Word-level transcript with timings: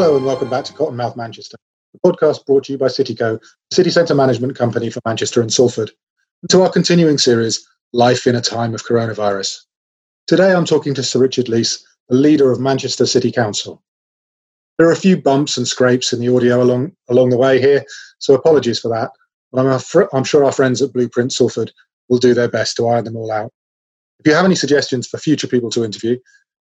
Hello 0.00 0.16
and 0.16 0.24
welcome 0.24 0.48
back 0.48 0.64
to 0.64 0.72
Cottonmouth 0.72 1.14
Manchester, 1.14 1.58
the 1.92 2.00
podcast 2.00 2.46
brought 2.46 2.64
to 2.64 2.72
you 2.72 2.78
by 2.78 2.86
Cityco, 2.86 3.38
the 3.38 3.74
city 3.74 3.90
centre 3.90 4.14
management 4.14 4.56
company 4.56 4.88
for 4.88 5.02
Manchester 5.04 5.42
and 5.42 5.52
Salford, 5.52 5.90
and 6.40 6.48
to 6.48 6.62
our 6.62 6.72
continuing 6.72 7.18
series, 7.18 7.62
Life 7.92 8.26
in 8.26 8.34
a 8.34 8.40
Time 8.40 8.72
of 8.72 8.82
Coronavirus. 8.82 9.58
Today 10.26 10.54
I'm 10.54 10.64
talking 10.64 10.94
to 10.94 11.02
Sir 11.02 11.18
Richard 11.18 11.48
Leese, 11.48 11.82
the 12.08 12.16
leader 12.16 12.50
of 12.50 12.58
Manchester 12.58 13.04
City 13.04 13.30
Council. 13.30 13.82
There 14.78 14.88
are 14.88 14.92
a 14.92 14.96
few 14.96 15.20
bumps 15.20 15.58
and 15.58 15.68
scrapes 15.68 16.14
in 16.14 16.20
the 16.20 16.34
audio 16.34 16.62
along, 16.62 16.92
along 17.10 17.28
the 17.28 17.36
way 17.36 17.60
here, 17.60 17.84
so 18.20 18.32
apologies 18.32 18.80
for 18.80 18.88
that, 18.88 19.10
but 19.52 19.66
I'm, 19.66 19.78
fr- 19.80 20.08
I'm 20.14 20.24
sure 20.24 20.46
our 20.46 20.52
friends 20.52 20.80
at 20.80 20.94
Blueprint 20.94 21.30
Salford 21.30 21.72
will 22.08 22.16
do 22.16 22.32
their 22.32 22.48
best 22.48 22.74
to 22.78 22.88
iron 22.88 23.04
them 23.04 23.16
all 23.16 23.30
out. 23.30 23.52
If 24.18 24.26
you 24.26 24.32
have 24.32 24.46
any 24.46 24.54
suggestions 24.54 25.06
for 25.06 25.18
future 25.18 25.46
people 25.46 25.68
to 25.72 25.84
interview, 25.84 26.16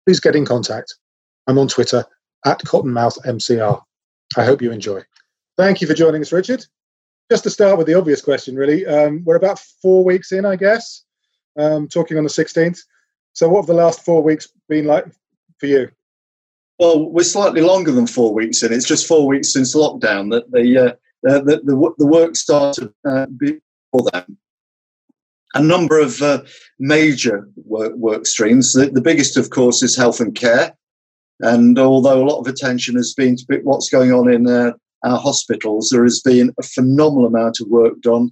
please 0.06 0.20
get 0.20 0.36
in 0.36 0.46
contact. 0.46 0.94
I'm 1.48 1.58
on 1.58 1.66
Twitter 1.66 2.06
at 2.44 2.60
Cottonmouth 2.60 3.18
MCR. 3.24 3.80
I 4.36 4.44
hope 4.44 4.62
you 4.62 4.72
enjoy. 4.72 5.02
Thank 5.56 5.80
you 5.80 5.86
for 5.86 5.94
joining 5.94 6.22
us, 6.22 6.32
Richard. 6.32 6.64
Just 7.30 7.44
to 7.44 7.50
start 7.50 7.78
with 7.78 7.86
the 7.86 7.94
obvious 7.94 8.20
question, 8.20 8.56
really, 8.56 8.84
um, 8.86 9.22
we're 9.24 9.36
about 9.36 9.58
four 9.58 10.04
weeks 10.04 10.32
in, 10.32 10.44
I 10.44 10.56
guess, 10.56 11.04
um, 11.58 11.88
talking 11.88 12.18
on 12.18 12.24
the 12.24 12.30
16th. 12.30 12.80
So, 13.32 13.48
what 13.48 13.62
have 13.62 13.66
the 13.66 13.74
last 13.74 14.04
four 14.04 14.22
weeks 14.22 14.48
been 14.68 14.86
like 14.86 15.06
for 15.58 15.66
you? 15.66 15.90
Well, 16.78 17.08
we're 17.08 17.24
slightly 17.24 17.60
longer 17.60 17.92
than 17.92 18.06
four 18.06 18.34
weeks 18.34 18.62
in. 18.62 18.72
It's 18.72 18.86
just 18.86 19.06
four 19.06 19.26
weeks 19.26 19.52
since 19.52 19.74
lockdown 19.74 20.30
that 20.32 20.50
the 20.50 20.78
uh, 20.78 20.92
the, 21.22 21.62
the, 21.64 21.94
the, 21.98 22.06
work 22.06 22.36
started 22.36 22.92
uh, 23.08 23.26
before 23.26 24.10
then. 24.12 24.36
A 25.54 25.62
number 25.62 25.98
of 25.98 26.20
uh, 26.20 26.42
major 26.78 27.48
work, 27.64 27.94
work 27.94 28.26
streams. 28.26 28.72
The, 28.74 28.90
the 28.90 29.00
biggest, 29.00 29.38
of 29.38 29.50
course, 29.50 29.82
is 29.82 29.96
health 29.96 30.20
and 30.20 30.34
care. 30.34 30.76
And 31.40 31.78
although 31.78 32.22
a 32.22 32.28
lot 32.28 32.40
of 32.40 32.46
attention 32.46 32.94
has 32.96 33.14
been 33.14 33.36
to 33.36 33.60
what's 33.62 33.90
going 33.90 34.12
on 34.12 34.32
in 34.32 34.48
uh, 34.48 34.72
our 35.04 35.18
hospitals, 35.18 35.90
there 35.90 36.04
has 36.04 36.20
been 36.20 36.54
a 36.58 36.62
phenomenal 36.62 37.26
amount 37.26 37.60
of 37.60 37.68
work 37.68 38.00
done, 38.00 38.30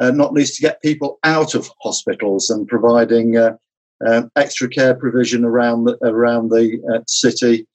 uh, 0.00 0.10
not 0.10 0.32
least 0.32 0.56
to 0.56 0.62
get 0.62 0.82
people 0.82 1.18
out 1.24 1.54
of 1.54 1.68
hospitals 1.82 2.50
and 2.50 2.68
providing 2.68 3.36
uh, 3.36 3.56
uh 4.06 4.22
extra 4.36 4.68
care 4.68 4.94
provision 4.94 5.44
around 5.44 5.84
the, 5.84 5.96
around 6.02 6.50
the 6.50 6.80
uh, 6.92 7.00
city. 7.06 7.66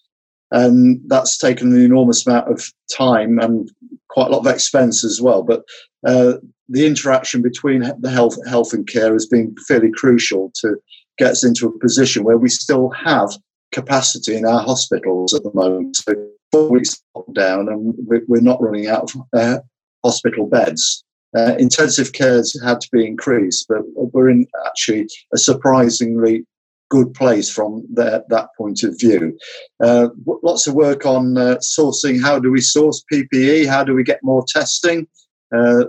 And 0.52 1.02
that's 1.08 1.38
taken 1.38 1.72
an 1.72 1.82
enormous 1.82 2.26
amount 2.26 2.52
of 2.52 2.72
time 2.92 3.38
and 3.40 3.70
quite 4.10 4.28
a 4.28 4.32
lot 4.32 4.40
of 4.40 4.54
expense 4.54 5.04
as 5.04 5.22
well. 5.22 5.44
But 5.44 5.64
uh, 6.06 6.34
the 6.70 6.86
interaction 6.86 7.42
between 7.42 7.82
the 8.00 8.10
health, 8.10 8.38
health 8.48 8.74
and 8.74 8.88
care 8.88 9.14
has 9.14 9.26
been 9.26 9.56
fairly 9.68 9.92
crucial 9.92 10.52
to 10.62 10.78
get 11.18 11.32
us 11.32 11.44
into 11.44 11.68
a 11.68 11.80
position 11.80 12.24
where 12.24 12.38
we 12.38 12.50
still 12.50 12.90
have 12.92 13.30
capacity 13.72 14.36
in 14.36 14.46
our 14.46 14.62
hospitals 14.62 15.34
at 15.34 15.44
the 15.44 15.52
moment. 15.54 15.96
So 15.96 16.14
four 16.52 16.70
weeks 16.70 17.02
down, 17.34 17.70
and 17.70 17.94
we're 17.98 18.42
not 18.42 18.62
running 18.62 18.88
out 18.88 19.14
of 19.14 19.22
uh, 19.34 19.60
hospital 20.04 20.48
beds. 20.48 21.04
Uh, 21.38 21.56
intensive 21.60 22.14
cares 22.14 22.60
had 22.64 22.82
to 22.82 22.90
be 22.92 23.06
increased, 23.06 23.68
but 23.70 23.82
we're 24.14 24.30
in 24.30 24.48
actually 24.66 25.08
a 25.34 25.38
surprisingly 25.38 26.46
good 26.90 27.14
place 27.14 27.52
from 27.52 27.86
the, 27.94 28.26
that 28.30 28.50
point 28.58 28.82
of 28.84 29.00
view. 29.00 29.38
Uh, 29.80 30.10
lots 30.26 30.66
of 30.66 30.74
work 30.74 31.06
on 31.06 31.38
uh, 31.38 31.58
sourcing. 31.58 32.20
How 32.22 32.40
do 32.40 32.52
we 32.52 32.62
source 32.62 33.04
PPE? 33.12 33.68
How 33.68 33.84
do 33.84 33.94
we 33.94 34.04
get 34.04 34.24
more 34.24 34.44
testing? 34.48 35.08
Uh, 35.56 35.86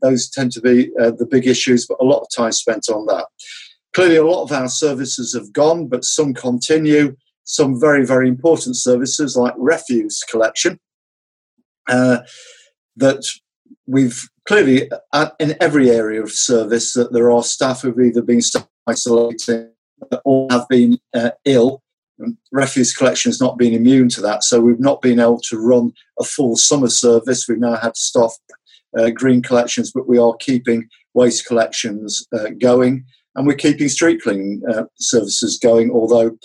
those 0.00 0.30
tend 0.30 0.52
to 0.52 0.60
be 0.60 0.90
uh, 1.00 1.10
the 1.10 1.26
big 1.26 1.46
issues, 1.46 1.86
but 1.86 1.98
a 2.00 2.04
lot 2.04 2.20
of 2.20 2.28
time 2.34 2.52
spent 2.52 2.88
on 2.88 3.06
that. 3.06 3.26
Clearly, 3.98 4.14
a 4.14 4.24
lot 4.24 4.44
of 4.44 4.52
our 4.52 4.68
services 4.68 5.34
have 5.34 5.52
gone, 5.52 5.88
but 5.88 6.04
some 6.04 6.32
continue. 6.32 7.16
Some 7.42 7.80
very, 7.80 8.06
very 8.06 8.28
important 8.28 8.76
services 8.76 9.36
like 9.36 9.54
refuse 9.56 10.22
collection 10.22 10.78
uh, 11.88 12.18
that 12.94 13.24
we've 13.88 14.22
clearly 14.46 14.88
uh, 15.12 15.30
in 15.40 15.56
every 15.60 15.90
area 15.90 16.22
of 16.22 16.30
service 16.30 16.92
that 16.92 17.12
there 17.12 17.28
are 17.32 17.42
staff 17.42 17.82
who've 17.82 17.98
either 17.98 18.22
been 18.22 18.40
isolating 18.86 19.72
or 20.24 20.46
have 20.48 20.68
been 20.68 21.00
uh, 21.12 21.32
ill. 21.44 21.82
Refuse 22.52 22.94
collection 22.94 23.30
has 23.30 23.40
not 23.40 23.58
been 23.58 23.74
immune 23.74 24.10
to 24.10 24.20
that, 24.20 24.44
so 24.44 24.60
we've 24.60 24.78
not 24.78 25.02
been 25.02 25.18
able 25.18 25.40
to 25.48 25.58
run 25.58 25.92
a 26.20 26.24
full 26.24 26.54
summer 26.54 26.88
service. 26.88 27.48
We've 27.48 27.58
now 27.58 27.74
had 27.74 27.94
to 27.94 28.00
stop 28.00 28.30
uh, 28.96 29.10
green 29.10 29.42
collections, 29.42 29.90
but 29.92 30.08
we 30.08 30.18
are 30.18 30.36
keeping 30.36 30.88
waste 31.14 31.46
collections 31.46 32.24
uh, 32.32 32.50
going 32.60 33.04
and 33.38 33.46
we're 33.46 33.54
keeping 33.54 33.88
street 33.88 34.20
cleaning 34.20 34.60
uh, 34.68 34.82
services 34.96 35.60
going, 35.62 35.92
although 35.92 36.36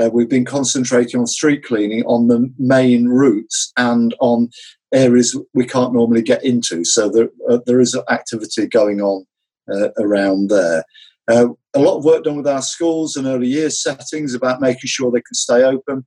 uh, 0.00 0.08
we've 0.10 0.30
been 0.30 0.46
concentrating 0.46 1.20
on 1.20 1.26
street 1.26 1.62
cleaning 1.62 2.02
on 2.04 2.28
the 2.28 2.50
main 2.58 3.06
routes 3.06 3.70
and 3.76 4.14
on 4.18 4.48
areas 4.94 5.38
we 5.52 5.66
can't 5.66 5.92
normally 5.92 6.22
get 6.22 6.42
into. 6.42 6.86
So 6.86 7.10
there, 7.10 7.28
uh, 7.50 7.58
there 7.66 7.80
is 7.80 7.94
activity 8.08 8.66
going 8.66 9.02
on 9.02 9.26
uh, 9.70 9.90
around 9.98 10.48
there. 10.48 10.84
Uh, 11.30 11.48
a 11.74 11.80
lot 11.80 11.98
of 11.98 12.04
work 12.06 12.24
done 12.24 12.38
with 12.38 12.48
our 12.48 12.62
schools 12.62 13.14
and 13.14 13.26
early 13.26 13.48
years 13.48 13.82
settings 13.82 14.32
about 14.32 14.62
making 14.62 14.88
sure 14.88 15.10
they 15.10 15.20
can 15.20 15.34
stay 15.34 15.64
open. 15.64 16.06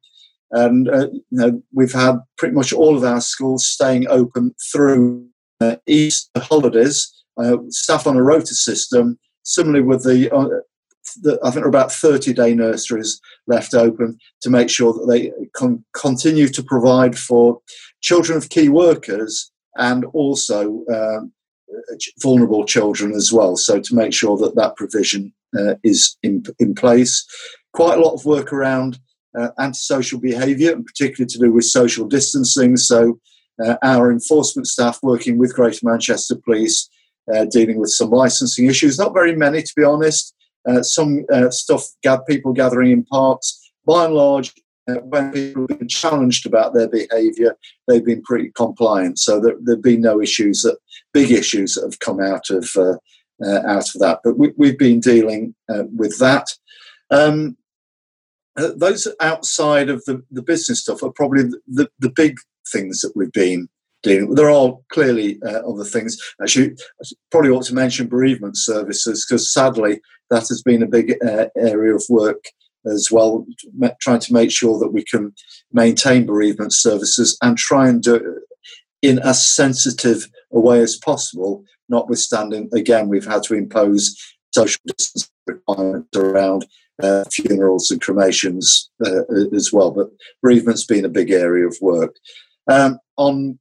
And 0.49 0.89
uh, 0.89 1.09
you 1.11 1.23
know, 1.29 1.61
we've 1.71 1.93
had 1.93 2.17
pretty 2.39 2.55
much 2.55 2.73
all 2.73 2.97
of 2.97 3.03
our 3.03 3.21
schools 3.21 3.67
staying 3.67 4.07
open 4.07 4.55
through 4.71 5.27
Easter 5.85 6.39
holidays, 6.39 7.13
staff 7.69 8.07
on 8.07 8.17
a 8.17 8.23
rota 8.23 8.55
system, 8.55 9.19
Similarly, 9.43 9.81
with 9.81 10.03
the, 10.03 10.33
uh, 10.33 10.61
the, 11.21 11.39
I 11.43 11.51
think 11.51 11.55
there 11.55 11.65
are 11.65 11.69
about 11.69 11.91
30 11.91 12.33
day 12.33 12.53
nurseries 12.53 13.19
left 13.47 13.73
open 13.73 14.17
to 14.41 14.49
make 14.49 14.69
sure 14.69 14.93
that 14.93 15.07
they 15.07 15.31
can 15.55 15.83
continue 15.95 16.47
to 16.49 16.63
provide 16.63 17.17
for 17.17 17.59
children 18.01 18.37
of 18.37 18.49
key 18.49 18.69
workers 18.69 19.51
and 19.77 20.05
also 20.05 20.83
um, 20.91 21.31
vulnerable 22.21 22.65
children 22.65 23.13
as 23.13 23.31
well. 23.31 23.55
So 23.55 23.79
to 23.79 23.95
make 23.95 24.13
sure 24.13 24.37
that 24.37 24.55
that 24.55 24.75
provision 24.75 25.33
uh, 25.57 25.75
is 25.83 26.17
in, 26.23 26.43
in 26.59 26.75
place. 26.75 27.25
Quite 27.73 27.97
a 27.97 28.01
lot 28.01 28.13
of 28.13 28.25
work 28.25 28.53
around 28.53 28.99
uh, 29.37 29.49
antisocial 29.59 30.19
behaviour, 30.19 30.73
and 30.73 30.85
particularly 30.85 31.27
to 31.27 31.39
do 31.39 31.51
with 31.51 31.65
social 31.65 32.07
distancing. 32.07 32.77
So 32.77 33.19
uh, 33.63 33.77
our 33.83 34.11
enforcement 34.11 34.67
staff 34.67 34.99
working 35.01 35.37
with 35.37 35.55
Greater 35.55 35.79
Manchester 35.83 36.35
Police 36.35 36.89
uh, 37.33 37.45
dealing 37.45 37.79
with 37.79 37.89
some 37.89 38.09
licensing 38.09 38.67
issues. 38.67 38.97
Not 38.97 39.13
very 39.13 39.35
many, 39.35 39.61
to 39.61 39.73
be 39.75 39.83
honest. 39.83 40.33
Uh, 40.67 40.83
some 40.83 41.25
uh, 41.33 41.49
stuff, 41.49 41.85
people 42.27 42.53
gathering 42.53 42.91
in 42.91 43.03
parks. 43.05 43.57
By 43.85 44.05
and 44.05 44.13
large, 44.13 44.53
uh, 44.89 44.95
when 44.95 45.31
people 45.31 45.65
have 45.69 45.79
been 45.79 45.87
challenged 45.87 46.45
about 46.45 46.73
their 46.73 46.87
behaviour, 46.87 47.55
they've 47.87 48.05
been 48.05 48.21
pretty 48.21 48.51
compliant. 48.55 49.19
So 49.19 49.39
there, 49.39 49.55
have 49.67 49.81
been 49.81 50.01
no 50.01 50.21
issues, 50.21 50.61
that 50.61 50.77
big 51.13 51.31
issues 51.31 51.75
that 51.75 51.83
have 51.83 51.99
come 51.99 52.19
out 52.19 52.49
of 52.49 52.69
uh, 52.75 52.97
out 53.67 53.89
of 53.95 54.01
that. 54.01 54.19
But 54.23 54.37
we, 54.37 54.67
have 54.67 54.77
been 54.77 54.99
dealing 54.99 55.55
with 55.67 56.19
that. 56.19 56.47
Um, 57.09 57.57
those 58.55 59.07
outside 59.19 59.89
of 59.89 60.03
the, 60.05 60.23
the 60.29 60.41
business 60.41 60.81
stuff 60.81 61.01
are 61.03 61.11
probably 61.11 61.43
the, 61.43 61.59
the, 61.67 61.89
the 61.99 62.09
big 62.09 62.37
things 62.71 63.01
that 63.01 63.13
we've 63.15 63.31
been 63.31 63.69
dealing. 64.03 64.35
There 64.35 64.49
are 64.49 64.77
clearly 64.89 65.39
uh, 65.45 65.61
other 65.67 65.83
things. 65.83 66.17
Actually, 66.41 66.75
I 67.01 67.05
probably 67.29 67.51
ought 67.51 67.65
to 67.65 67.75
mention 67.75 68.07
bereavement 68.07 68.57
services 68.57 69.25
because 69.25 69.51
sadly 69.53 70.01
that 70.29 70.47
has 70.47 70.61
been 70.63 70.81
a 70.81 70.87
big 70.87 71.15
uh, 71.23 71.47
area 71.57 71.95
of 71.95 72.03
work 72.09 72.43
as 72.85 73.09
well, 73.11 73.45
trying 74.01 74.19
to 74.19 74.33
make 74.33 74.51
sure 74.51 74.79
that 74.79 74.91
we 74.91 75.03
can 75.03 75.33
maintain 75.71 76.25
bereavement 76.25 76.73
services 76.73 77.37
and 77.41 77.57
try 77.57 77.87
and 77.87 78.01
do 78.01 78.15
it 78.15 78.23
in 79.01 79.19
as 79.19 79.45
sensitive 79.45 80.27
a 80.51 80.59
way 80.59 80.81
as 80.81 80.95
possible. 80.97 81.63
Notwithstanding, 81.89 82.69
again, 82.73 83.07
we've 83.07 83.25
had 83.25 83.43
to 83.43 83.55
impose 83.55 84.15
social 84.53 84.81
distance 84.85 85.29
requirements 85.45 86.17
around 86.17 86.65
uh, 87.03 87.23
funerals 87.31 87.91
and 87.91 88.01
cremations 88.01 88.89
uh, 89.05 89.23
as 89.55 89.71
well. 89.71 89.91
But 89.91 90.09
bereavement's 90.41 90.85
been 90.85 91.05
a 91.05 91.09
big 91.09 91.31
area 91.31 91.67
of 91.67 91.77
work. 91.81 92.15
Um, 92.69 92.99
on 93.17 93.59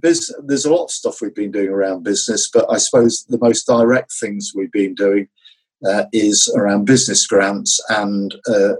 biz, 0.00 0.34
there's 0.44 0.64
a 0.64 0.72
lot 0.72 0.84
of 0.84 0.90
stuff 0.90 1.20
we've 1.20 1.34
been 1.34 1.52
doing 1.52 1.68
around 1.68 2.04
business, 2.04 2.48
but 2.52 2.66
I 2.70 2.78
suppose 2.78 3.24
the 3.28 3.38
most 3.38 3.66
direct 3.66 4.12
things 4.12 4.52
we've 4.54 4.72
been 4.72 4.94
doing 4.94 5.28
uh, 5.86 6.04
is 6.12 6.52
around 6.56 6.84
business 6.84 7.26
grants 7.26 7.80
and 7.88 8.34
uh, 8.48 8.74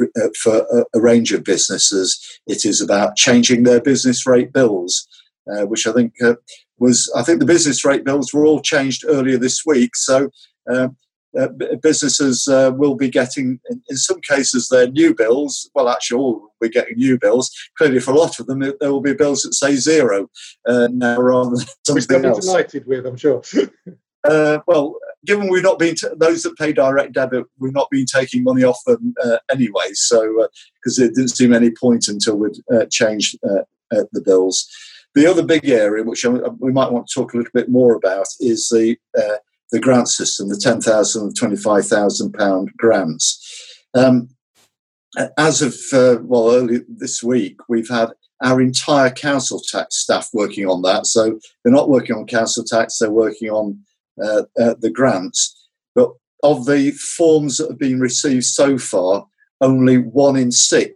uh, 0.00 0.28
for 0.38 0.66
a, 0.70 0.84
a, 0.94 1.00
range 1.00 1.32
of 1.32 1.44
businesses, 1.44 2.20
it 2.46 2.64
is 2.64 2.80
about 2.80 3.16
changing 3.16 3.62
their 3.62 3.80
business 3.80 4.26
rate 4.26 4.52
bills, 4.52 5.08
uh, 5.50 5.64
which 5.64 5.86
I 5.86 5.92
think 5.92 6.12
uh, 6.22 6.34
was 6.78 7.10
I 7.16 7.22
think 7.22 7.40
the 7.40 7.46
business 7.46 7.84
rate 7.84 8.04
bills 8.04 8.32
were 8.32 8.44
all 8.44 8.60
changed 8.60 9.04
earlier 9.08 9.38
this 9.38 9.64
week. 9.64 9.96
So 9.96 10.30
uh, 11.38 11.48
businesses 11.82 12.48
uh, 12.48 12.72
will 12.74 12.94
be 12.94 13.08
getting, 13.08 13.60
in, 13.88 13.96
some 13.96 14.20
cases, 14.22 14.68
their 14.68 14.90
new 14.90 15.14
bills. 15.14 15.70
Well, 15.74 15.88
actually, 15.88 16.18
all 16.18 16.40
will 16.40 16.52
be 16.60 16.68
getting 16.68 16.96
new 16.96 17.18
bills. 17.18 17.50
Clearly, 17.76 18.00
for 18.00 18.12
a 18.12 18.18
lot 18.18 18.38
of 18.40 18.46
them, 18.46 18.60
there 18.60 18.92
will 18.92 19.00
be 19.00 19.14
bills 19.14 19.42
that 19.42 19.54
say 19.54 19.76
zero 19.76 20.28
uh, 20.66 20.88
now 20.92 21.20
rather 21.20 21.56
than 21.56 21.66
something 21.86 22.24
else. 22.24 22.46
delighted 22.46 22.86
with, 22.86 23.06
I'm 23.06 23.16
sure. 23.16 23.42
Uh, 24.24 24.58
well, 24.66 24.96
given 25.24 25.48
we've 25.48 25.62
not 25.62 25.78
been 25.78 25.94
t- 25.94 26.08
those 26.16 26.42
that 26.42 26.56
pay 26.58 26.72
direct 26.72 27.12
debit, 27.12 27.46
we've 27.60 27.72
not 27.72 27.88
been 27.88 28.04
taking 28.04 28.42
money 28.42 28.64
off 28.64 28.78
them 28.84 29.14
uh, 29.24 29.38
anyway. 29.50 29.86
So 29.92 30.48
because 30.74 30.98
it 30.98 31.14
didn't 31.14 31.36
seem 31.36 31.54
any 31.54 31.70
point 31.70 32.08
until 32.08 32.36
we'd 32.36 32.56
uh, 32.70 32.86
changed 32.90 33.38
uh, 33.48 33.62
the 34.12 34.20
bills. 34.20 34.68
The 35.14 35.24
other 35.24 35.44
big 35.44 35.68
area, 35.68 36.02
which 36.02 36.26
we 36.58 36.72
might 36.72 36.90
want 36.90 37.06
to 37.06 37.14
talk 37.14 37.32
a 37.32 37.36
little 37.36 37.52
bit 37.54 37.70
more 37.70 37.94
about, 37.94 38.26
is 38.40 38.68
the 38.68 38.96
the 39.70 39.80
grant 39.80 40.08
system, 40.08 40.48
the 40.48 40.56
ten 40.56 40.80
thousand 40.80 41.22
and 41.22 41.36
twenty 41.36 41.56
five 41.56 41.86
thousand 41.86 42.32
pound 42.32 42.70
grants. 42.76 43.44
Um, 43.94 44.28
as 45.36 45.62
of 45.62 45.74
well 46.24 46.50
early 46.50 46.80
this 46.88 47.22
week, 47.22 47.60
we've 47.68 47.88
had 47.88 48.10
our 48.42 48.60
entire 48.60 49.10
council 49.10 49.60
tax 49.60 49.96
staff 49.96 50.28
working 50.32 50.66
on 50.66 50.82
that. 50.82 51.06
So 51.06 51.38
they're 51.64 51.72
not 51.72 51.88
working 51.88 52.16
on 52.16 52.26
council 52.26 52.64
tax; 52.64 52.98
they're 52.98 53.10
working 53.10 53.50
on 53.50 53.78
uh, 54.22 54.42
uh, 54.60 54.74
the 54.78 54.90
grants. 54.90 55.68
But 55.94 56.10
of 56.42 56.66
the 56.66 56.92
forms 56.92 57.58
that 57.58 57.68
have 57.68 57.78
been 57.78 58.00
received 58.00 58.44
so 58.44 58.78
far, 58.78 59.26
only 59.60 59.98
one 59.98 60.36
in 60.36 60.52
six 60.52 60.94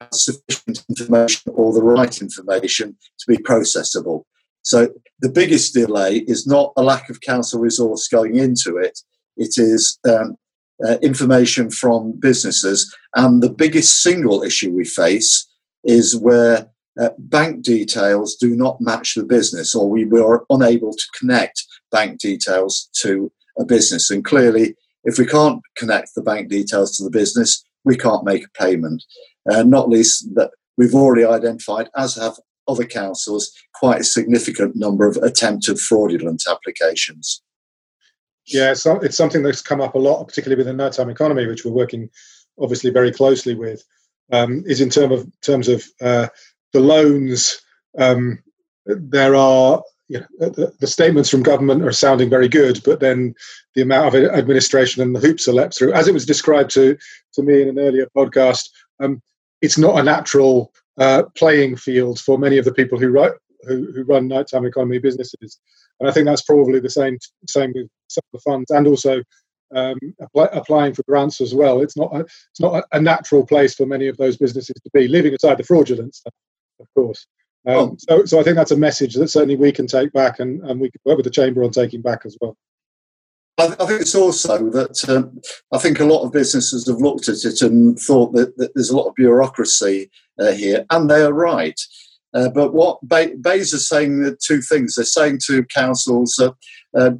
has 0.00 0.24
sufficient 0.24 0.84
information 0.88 1.52
or 1.54 1.72
the 1.72 1.82
right 1.82 2.20
information 2.20 2.96
to 3.18 3.26
be 3.26 3.36
processable. 3.38 4.24
So 4.64 4.88
the 5.20 5.28
biggest 5.28 5.74
delay 5.74 6.24
is 6.26 6.46
not 6.46 6.72
a 6.76 6.82
lack 6.82 7.08
of 7.08 7.20
council 7.20 7.60
resource 7.60 8.08
going 8.08 8.36
into 8.36 8.76
it; 8.76 8.98
it 9.36 9.54
is 9.56 9.98
um, 10.08 10.36
uh, 10.84 10.96
information 11.02 11.70
from 11.70 12.18
businesses. 12.18 12.92
And 13.14 13.42
the 13.42 13.52
biggest 13.52 14.02
single 14.02 14.42
issue 14.42 14.72
we 14.72 14.84
face 14.84 15.46
is 15.84 16.16
where 16.16 16.68
uh, 17.00 17.10
bank 17.18 17.62
details 17.62 18.36
do 18.36 18.56
not 18.56 18.80
match 18.80 19.14
the 19.14 19.24
business, 19.24 19.74
or 19.74 19.88
we 19.88 20.04
were 20.04 20.44
unable 20.50 20.92
to 20.92 21.04
connect 21.18 21.64
bank 21.90 22.20
details 22.20 22.88
to 23.02 23.30
a 23.58 23.64
business. 23.64 24.10
And 24.10 24.24
clearly, 24.24 24.74
if 25.04 25.18
we 25.18 25.26
can't 25.26 25.60
connect 25.76 26.10
the 26.14 26.22
bank 26.22 26.48
details 26.48 26.96
to 26.96 27.04
the 27.04 27.10
business, 27.10 27.64
we 27.84 27.96
can't 27.96 28.24
make 28.24 28.44
a 28.44 28.58
payment. 28.58 29.04
Uh, 29.50 29.62
not 29.62 29.88
least 29.88 30.26
that 30.34 30.50
we've 30.78 30.94
already 30.94 31.24
identified, 31.24 31.88
as 31.96 32.16
have 32.16 32.34
other 32.68 32.84
councils, 32.84 33.52
quite 33.74 34.00
a 34.00 34.04
significant 34.04 34.76
number 34.76 35.06
of 35.06 35.16
attempted 35.18 35.78
fraudulent 35.78 36.44
applications. 36.50 37.42
Yeah, 38.46 38.72
it's, 38.72 38.86
it's 38.86 39.16
something 39.16 39.42
that's 39.42 39.62
come 39.62 39.80
up 39.80 39.94
a 39.94 39.98
lot, 39.98 40.24
particularly 40.26 40.58
within 40.58 40.76
nighttime 40.76 41.10
economy, 41.10 41.46
which 41.46 41.64
we're 41.64 41.72
working 41.72 42.10
obviously 42.58 42.90
very 42.90 43.12
closely 43.12 43.54
with. 43.54 43.82
Um, 44.32 44.64
is 44.66 44.80
in 44.80 44.88
term 44.88 45.12
of, 45.12 45.30
terms 45.42 45.68
of 45.68 45.84
uh, 46.00 46.28
the 46.72 46.80
loans, 46.80 47.60
um, 47.98 48.42
there 48.86 49.34
are 49.34 49.82
you 50.08 50.20
know, 50.20 50.48
the, 50.50 50.72
the, 50.80 50.86
statements 50.86 51.30
from 51.30 51.42
government 51.42 51.82
are 51.82 51.92
sounding 51.92 52.28
very 52.28 52.48
good, 52.48 52.80
but 52.84 53.00
then 53.00 53.34
the 53.74 53.82
amount 53.82 54.14
of 54.14 54.14
administration 54.14 55.02
and 55.02 55.14
the 55.14 55.20
hoops 55.20 55.48
are 55.48 55.52
leapt 55.52 55.76
through, 55.76 55.92
as 55.92 56.08
it 56.08 56.14
was 56.14 56.26
described 56.26 56.70
to 56.70 56.96
to 57.34 57.42
me 57.42 57.62
in 57.62 57.68
an 57.68 57.78
earlier 57.78 58.06
podcast, 58.16 58.68
um, 59.00 59.22
it's 59.62 59.78
not 59.78 59.98
a 59.98 60.02
natural 60.02 60.72
uh, 60.98 61.24
playing 61.36 61.76
field 61.76 62.20
for 62.20 62.38
many 62.38 62.58
of 62.58 62.64
the 62.64 62.74
people 62.74 62.98
who 62.98 63.10
write 63.10 63.32
who, 63.62 63.90
who 63.92 64.04
run 64.04 64.28
nighttime 64.28 64.66
economy 64.66 64.98
businesses, 64.98 65.58
and 65.98 66.08
I 66.08 66.12
think 66.12 66.26
that's 66.26 66.42
probably 66.42 66.80
the 66.80 66.90
same 66.90 67.18
same 67.48 67.72
with 67.74 67.88
some 68.08 68.22
of 68.32 68.38
the 68.38 68.50
funds 68.50 68.70
and 68.70 68.86
also 68.86 69.22
um, 69.74 69.96
apply, 70.20 70.48
applying 70.52 70.94
for 70.94 71.02
grants 71.08 71.40
as 71.40 71.54
well. 71.54 71.80
It's 71.80 71.96
not 71.96 72.14
a, 72.14 72.20
it's 72.20 72.60
not 72.60 72.74
a, 72.74 72.96
a 72.96 73.00
natural 73.00 73.46
place 73.46 73.74
for 73.74 73.86
many 73.86 74.06
of 74.08 74.16
those 74.18 74.36
businesses 74.36 74.76
to 74.82 74.90
be, 74.92 75.08
leaving 75.08 75.34
aside 75.34 75.58
the 75.58 75.64
fraudulent 75.64 76.14
stuff 76.14 76.34
of 76.80 76.86
course. 76.94 77.26
Um, 77.66 77.74
oh. 77.76 77.96
so, 77.98 78.24
so 78.24 78.40
I 78.40 78.42
think 78.42 78.56
that's 78.56 78.70
a 78.70 78.76
message 78.76 79.14
that 79.14 79.28
certainly 79.28 79.56
we 79.56 79.72
can 79.72 79.86
take 79.86 80.12
back, 80.12 80.38
and, 80.38 80.62
and 80.62 80.80
we 80.80 80.90
can 80.90 81.00
work 81.04 81.16
with 81.16 81.24
the 81.24 81.30
chamber 81.30 81.64
on 81.64 81.70
taking 81.70 82.02
back 82.02 82.22
as 82.24 82.36
well. 82.40 82.56
I, 83.58 83.66
I 83.80 83.86
think 83.86 84.00
it's 84.00 84.14
also 84.14 84.70
that 84.70 85.08
um, 85.08 85.40
I 85.72 85.78
think 85.78 86.00
a 86.00 86.04
lot 86.04 86.24
of 86.24 86.32
businesses 86.32 86.88
have 86.88 86.98
looked 86.98 87.28
at 87.28 87.44
it 87.44 87.62
and 87.62 87.98
thought 87.98 88.32
that, 88.32 88.56
that 88.56 88.74
there's 88.74 88.90
a 88.90 88.96
lot 88.96 89.08
of 89.08 89.14
bureaucracy 89.14 90.10
uh, 90.38 90.52
here, 90.52 90.84
and 90.90 91.08
they 91.08 91.22
are 91.22 91.32
right. 91.32 91.80
Uh, 92.34 92.48
but 92.48 92.74
what 92.74 92.98
Bay, 93.08 93.34
BEIS 93.40 93.72
is 93.72 93.88
saying 93.88 94.36
two 94.44 94.60
things. 94.60 94.96
They're 94.96 95.04
saying 95.04 95.38
to 95.46 95.64
councils, 95.66 96.38
uh, 96.40 97.12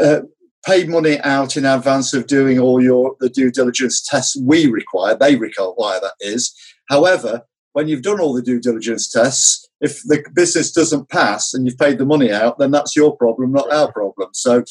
uh, 0.00 0.20
pay 0.64 0.84
money 0.86 1.20
out 1.20 1.56
in 1.56 1.64
advance 1.64 2.12
of 2.12 2.26
doing 2.26 2.58
all 2.58 2.82
your 2.82 3.16
the 3.20 3.28
due 3.28 3.50
diligence 3.50 4.02
tests 4.02 4.36
we 4.42 4.66
require. 4.66 5.14
They 5.14 5.36
require 5.36 6.00
that 6.00 6.14
is. 6.20 6.54
However, 6.88 7.42
when 7.72 7.88
you've 7.88 8.02
done 8.02 8.20
all 8.20 8.32
the 8.32 8.42
due 8.42 8.60
diligence 8.60 9.08
tests, 9.08 9.68
if 9.80 10.02
the 10.04 10.24
business 10.34 10.72
doesn't 10.72 11.10
pass 11.10 11.52
and 11.52 11.66
you've 11.66 11.78
paid 11.78 11.98
the 11.98 12.06
money 12.06 12.32
out, 12.32 12.58
then 12.58 12.70
that's 12.70 12.96
your 12.96 13.14
problem, 13.16 13.52
not 13.52 13.70
our 13.70 13.92
problem. 13.92 14.30
So, 14.32 14.64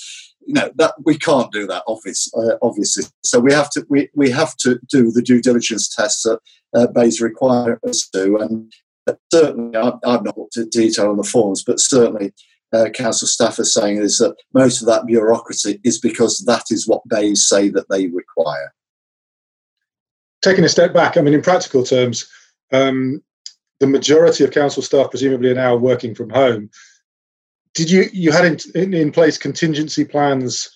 you 0.46 0.54
know 0.54 0.72
that 0.76 0.94
we 1.04 1.18
can't 1.18 1.52
do 1.52 1.68
that, 1.68 1.84
uh, 1.88 2.58
obviously. 2.62 3.06
So 3.24 3.40
we 3.40 3.54
have 3.54 3.70
to 3.72 3.86
we, 3.90 4.10
we 4.16 4.30
have 4.32 4.56
to 4.58 4.80
do 4.90 5.12
the 5.12 5.22
due 5.22 5.42
diligence 5.42 5.94
tests 5.94 6.24
that 6.24 6.40
uh, 6.74 6.88
BEIS 6.88 7.22
require 7.22 7.80
us 7.88 8.08
to, 8.14 8.38
and 8.38 8.72
certainly 9.32 9.78
I, 9.78 9.90
I've 10.06 10.24
not 10.24 10.38
looked 10.38 10.58
at 10.58 10.72
detail 10.72 11.10
on 11.10 11.18
the 11.18 11.24
forms, 11.24 11.64
but 11.64 11.80
certainly 11.80 12.34
uh, 12.74 12.90
council 12.90 13.28
staff 13.28 13.60
are 13.60 13.64
saying 13.64 13.98
is 13.98 14.18
that 14.18 14.36
most 14.54 14.82
of 14.82 14.88
that 14.88 15.06
bureaucracy 15.06 15.80
is 15.84 16.00
because 16.00 16.40
that 16.46 16.66
is 16.70 16.88
what 16.88 17.08
BEIS 17.08 17.48
say 17.48 17.70
that 17.70 17.90
they 17.90 18.08
require. 18.08 18.74
Taking 20.42 20.64
a 20.64 20.70
step 20.70 20.94
back, 20.94 21.18
I 21.18 21.22
mean, 21.22 21.34
in 21.34 21.42
practical 21.42 21.84
terms, 21.84 22.30
um, 22.72 23.24
the 23.80 23.88
majority 23.88 24.44
of 24.44 24.52
council 24.52 24.84
staff 24.84 25.10
presumably 25.10 25.50
are 25.50 25.56
now 25.56 25.76
working 25.76 26.16
from 26.16 26.30
home. 26.30 26.70
Did 27.76 27.92
you 27.92 28.10
you 28.12 28.32
had 28.32 28.46
in, 28.46 28.58
in, 28.74 28.94
in 28.94 29.12
place 29.12 29.38
contingency 29.38 30.06
plans 30.06 30.70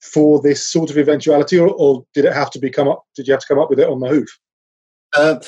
for 0.00 0.40
this 0.40 0.66
sort 0.66 0.90
of 0.90 0.98
eventuality, 0.98 1.58
or, 1.58 1.68
or, 1.68 2.04
did 2.14 2.24
it 2.24 2.32
have 2.32 2.50
to 2.52 2.58
be 2.58 2.70
come 2.70 2.88
up? 2.88 3.02
Did 3.16 3.26
you 3.26 3.32
have 3.32 3.40
to 3.40 3.46
come 3.48 3.58
up 3.58 3.68
with 3.68 3.80
it 3.80 3.88
on 3.88 4.00
the 4.00 4.08
hoof? 4.08 4.28
Uh, 5.16 5.40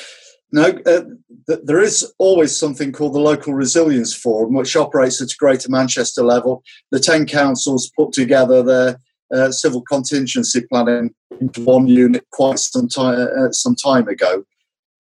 no, 0.51 0.65
uh, 0.87 1.05
th- 1.47 1.61
there 1.65 1.81
is 1.81 2.11
always 2.19 2.57
something 2.57 2.91
called 2.91 3.15
the 3.15 3.21
Local 3.21 3.55
Resilience 3.55 4.15
Forum, 4.15 4.55
which 4.55 4.77
operates 4.77 5.21
at 5.21 5.31
a 5.31 5.37
Greater 5.39 5.71
Manchester 5.71 6.25
level. 6.25 6.63
The 6.91 7.01
10 7.01 7.27
councils 7.27 7.91
put 7.97 8.13
together 8.13 8.63
their 8.63 8.99
uh, 9.33 9.51
civil 9.53 9.83
contingency 9.83 10.63
planning 10.63 11.15
into 11.41 11.63
one 11.63 11.87
unit 11.87 12.25
quite 12.33 12.59
some 12.59 12.89
time, 12.89 13.29
uh, 13.39 13.53
some 13.53 13.75
time 13.75 14.09
ago. 14.09 14.45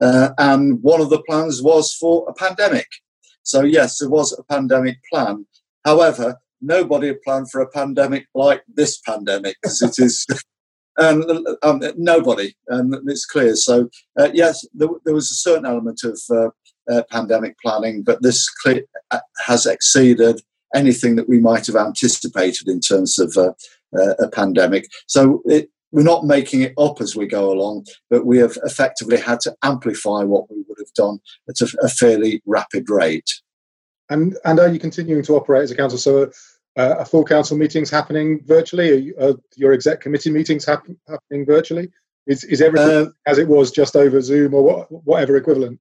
Uh, 0.00 0.30
and 0.38 0.82
one 0.82 1.00
of 1.00 1.10
the 1.10 1.22
plans 1.22 1.62
was 1.62 1.94
for 1.94 2.26
a 2.28 2.34
pandemic. 2.34 2.86
So, 3.42 3.62
yes, 3.62 3.98
there 3.98 4.10
was 4.10 4.38
a 4.38 4.44
pandemic 4.44 4.98
plan. 5.10 5.46
However, 5.84 6.38
nobody 6.60 7.08
had 7.08 7.22
planned 7.22 7.50
for 7.50 7.60
a 7.60 7.70
pandemic 7.70 8.26
like 8.34 8.62
this 8.72 8.98
pandemic 8.98 9.56
because 9.62 9.82
it 9.82 9.98
is. 9.98 10.26
and 10.98 11.24
um, 11.62 11.80
nobody, 11.96 12.54
and 12.68 12.94
it's 13.08 13.24
clear. 13.24 13.54
So, 13.54 13.88
uh, 14.18 14.30
yes, 14.34 14.66
there, 14.74 14.88
there, 15.04 15.14
was 15.14 15.30
a 15.30 15.34
certain 15.34 15.66
element 15.66 16.00
of 16.04 16.20
uh, 16.30 16.50
uh 16.90 17.02
pandemic 17.10 17.56
planning, 17.62 18.02
but 18.02 18.22
this 18.22 18.48
uh, 18.66 19.20
has 19.46 19.64
exceeded 19.64 20.40
anything 20.74 21.16
that 21.16 21.28
we 21.28 21.38
might 21.38 21.66
have 21.66 21.76
anticipated 21.76 22.68
in 22.68 22.80
terms 22.80 23.18
of 23.18 23.36
uh, 23.36 23.52
a 24.18 24.28
pandemic. 24.28 24.88
So, 25.06 25.42
it, 25.46 25.70
we're 25.90 26.02
not 26.02 26.26
making 26.26 26.62
it 26.62 26.74
up 26.76 27.00
as 27.00 27.16
we 27.16 27.26
go 27.26 27.50
along, 27.50 27.86
but 28.10 28.26
we 28.26 28.38
have 28.38 28.58
effectively 28.64 29.18
had 29.18 29.40
to 29.40 29.56
amplify 29.62 30.22
what 30.22 30.50
we 30.50 30.62
would 30.68 30.78
have 30.78 30.92
done 30.94 31.18
at 31.48 31.60
a, 31.60 31.76
a 31.82 31.88
fairly 31.88 32.42
rapid 32.44 32.90
rate. 32.90 33.40
And 34.10 34.36
and 34.44 34.58
are 34.58 34.68
you 34.68 34.78
continuing 34.78 35.22
to 35.24 35.36
operate 35.36 35.62
as 35.62 35.70
a 35.70 35.76
council? 35.76 35.98
So, 35.98 36.30
uh, 36.76 36.96
are 36.98 37.04
full 37.04 37.24
council 37.24 37.56
meetings 37.56 37.90
happening 37.90 38.40
virtually? 38.46 38.90
Are, 38.90 38.94
you, 38.94 39.14
are 39.20 39.34
your 39.56 39.72
exec 39.72 40.00
committee 40.00 40.30
meetings 40.30 40.64
happen, 40.64 40.98
happening 41.08 41.44
virtually? 41.44 41.88
Is 42.26 42.44
is 42.44 42.60
everything 42.60 43.06
uh, 43.06 43.10
as 43.26 43.38
it 43.38 43.48
was 43.48 43.70
just 43.70 43.96
over 43.96 44.20
Zoom 44.20 44.54
or 44.54 44.62
what, 44.62 45.06
whatever 45.06 45.36
equivalent? 45.36 45.80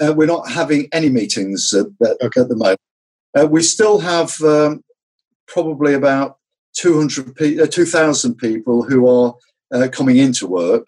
Uh, 0.00 0.12
we're 0.12 0.26
not 0.26 0.50
having 0.50 0.88
any 0.92 1.08
meetings 1.08 1.72
at, 1.72 1.86
okay. 2.22 2.40
at 2.40 2.48
the 2.48 2.56
moment. 2.56 2.80
Uh, 3.38 3.46
we 3.46 3.62
still 3.62 3.98
have 3.98 4.40
um, 4.42 4.82
probably 5.46 5.94
about 5.94 6.38
200 6.74 7.34
pe- 7.36 7.58
uh, 7.58 7.66
2,000 7.66 8.34
people 8.36 8.82
who 8.82 9.08
are 9.08 9.34
uh, 9.72 9.88
coming 9.90 10.16
into 10.16 10.46
work. 10.46 10.86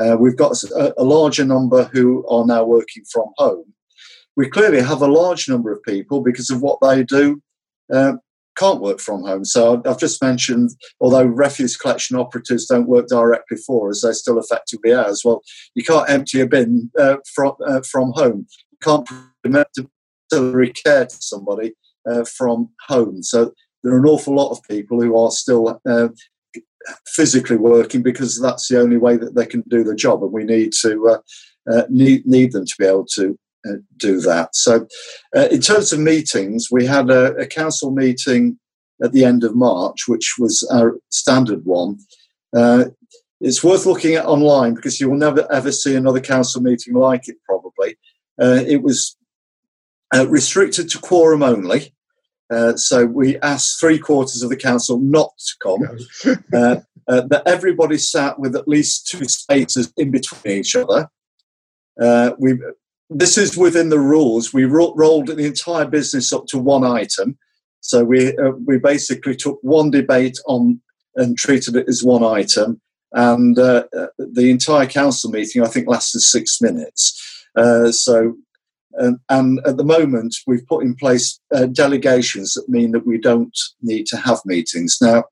Uh, 0.00 0.16
we've 0.18 0.36
got 0.36 0.62
a, 0.62 0.94
a, 0.98 1.04
larger 1.04 1.44
number 1.44 1.84
who 1.84 2.26
are 2.28 2.44
now 2.44 2.64
working 2.64 3.04
from 3.04 3.26
home. 3.36 3.72
We 4.36 4.48
clearly 4.48 4.82
have 4.82 5.02
a 5.02 5.06
large 5.06 5.48
number 5.48 5.72
of 5.72 5.82
people 5.82 6.20
because 6.20 6.50
of 6.50 6.60
what 6.60 6.78
they 6.80 7.04
do 7.04 7.40
uh, 7.92 8.14
can't 8.56 8.80
work 8.80 9.00
from 9.00 9.22
home. 9.22 9.44
So 9.44 9.82
I've 9.84 9.98
just 9.98 10.22
mentioned, 10.22 10.70
although 11.00 11.24
refuse 11.24 11.76
collection 11.76 12.16
operatives 12.16 12.66
don't 12.66 12.88
work 12.88 13.08
directly 13.08 13.56
for 13.56 13.90
us, 13.90 14.02
they're 14.02 14.12
still 14.12 14.38
effectively 14.38 14.92
ours. 14.92 15.22
Well, 15.24 15.42
you 15.74 15.82
can't 15.82 16.08
empty 16.08 16.40
a 16.40 16.46
bin 16.46 16.90
uh, 16.98 17.16
from 17.34 17.54
uh, 17.66 17.80
from 17.88 18.12
home. 18.12 18.46
You 18.70 18.78
can't 18.82 19.08
provide 19.42 19.66
care 20.84 21.06
to 21.06 21.16
somebody 21.20 21.74
from 22.36 22.68
home. 22.86 23.22
So 23.22 23.52
there 23.82 23.92
are 23.92 23.98
an 23.98 24.06
awful 24.06 24.34
lot 24.34 24.50
of 24.50 24.62
people 24.68 25.00
who 25.00 25.16
are 25.16 25.30
still 25.30 25.80
uh, 25.86 26.08
physically 27.06 27.56
working 27.56 28.02
because 28.02 28.40
that's 28.40 28.68
the 28.68 28.80
only 28.80 28.96
way 28.96 29.16
that 29.16 29.34
they 29.34 29.46
can 29.46 29.62
do 29.68 29.84
the 29.84 29.94
job, 29.94 30.22
and 30.22 30.32
we 30.32 30.44
need 30.44 30.72
to 30.80 31.08
uh, 31.08 31.18
uh, 31.70 31.84
need 31.88 32.26
need 32.26 32.52
them 32.52 32.66
to 32.66 32.74
be 32.78 32.86
able 32.86 33.06
to 33.14 33.38
uh, 33.68 33.76
do 33.96 34.20
that. 34.20 34.54
So, 34.54 34.86
uh, 35.36 35.48
in 35.50 35.60
terms 35.60 35.92
of 35.92 36.00
meetings, 36.00 36.68
we 36.70 36.86
had 36.86 37.10
a, 37.10 37.34
a 37.36 37.46
council 37.46 37.90
meeting 37.90 38.58
at 39.02 39.12
the 39.12 39.24
end 39.24 39.44
of 39.44 39.54
March, 39.54 40.06
which 40.06 40.34
was 40.38 40.62
our 40.72 40.96
standard 41.10 41.64
one. 41.64 41.98
Uh, 42.54 42.86
it's 43.40 43.64
worth 43.64 43.84
looking 43.84 44.14
at 44.14 44.26
online 44.26 44.74
because 44.74 45.00
you 45.00 45.10
will 45.10 45.18
never 45.18 45.50
ever 45.52 45.72
see 45.72 45.94
another 45.94 46.20
council 46.20 46.62
meeting 46.62 46.94
like 46.94 47.28
it. 47.28 47.36
Probably, 47.44 47.96
uh, 48.40 48.62
it 48.66 48.82
was 48.82 49.16
uh, 50.14 50.26
restricted 50.28 50.88
to 50.90 50.98
quorum 50.98 51.42
only. 51.42 51.94
Uh, 52.50 52.76
so 52.76 53.06
we 53.06 53.38
asked 53.38 53.80
three 53.80 53.98
quarters 53.98 54.42
of 54.42 54.50
the 54.50 54.56
council 54.56 55.00
not 55.00 55.32
to 55.38 55.54
come. 55.62 56.36
uh, 56.54 56.80
uh, 57.06 57.20
that 57.28 57.42
everybody 57.46 57.98
sat 57.98 58.38
with 58.38 58.56
at 58.56 58.68
least 58.68 59.06
two 59.06 59.24
spaces 59.24 59.92
in 59.96 60.10
between 60.10 60.58
each 60.58 60.74
other. 60.74 61.08
Uh, 62.00 62.32
we 62.38 62.58
this 63.10 63.36
is 63.38 63.56
within 63.56 63.88
the 63.90 63.98
rules. 63.98 64.52
We 64.52 64.64
ro- 64.64 64.94
rolled 64.96 65.28
the 65.28 65.46
entire 65.46 65.86
business 65.86 66.32
up 66.32 66.46
to 66.46 66.58
one 66.58 66.84
item, 66.84 67.38
so 67.80 68.04
we 68.04 68.36
uh, 68.38 68.52
we 68.66 68.78
basically 68.78 69.36
took 69.36 69.58
one 69.62 69.90
debate 69.90 70.38
on 70.46 70.80
and 71.16 71.38
treated 71.38 71.76
it 71.76 71.88
as 71.88 72.02
one 72.02 72.24
item, 72.24 72.80
and 73.12 73.58
uh, 73.58 73.84
the 74.18 74.50
entire 74.50 74.86
council 74.86 75.30
meeting 75.30 75.62
I 75.62 75.68
think 75.68 75.88
lasted 75.88 76.20
six 76.20 76.60
minutes. 76.60 77.46
so 77.90 78.36
and, 78.96 79.18
and, 79.28 79.60
at 79.66 79.76
the 79.76 79.84
moment, 79.84 80.36
we've 80.46 80.66
put 80.66 80.84
in 80.84 80.94
place 80.94 81.40
uh, 81.52 81.66
delegations 81.66 82.54
that 82.54 82.68
mean 82.68 82.92
that 82.92 83.06
we 83.06 83.18
don't 83.18 83.56
need 83.82 84.06
to 84.06 84.16
have 84.16 84.38
meetings. 84.44 84.98
Now, 85.00 85.24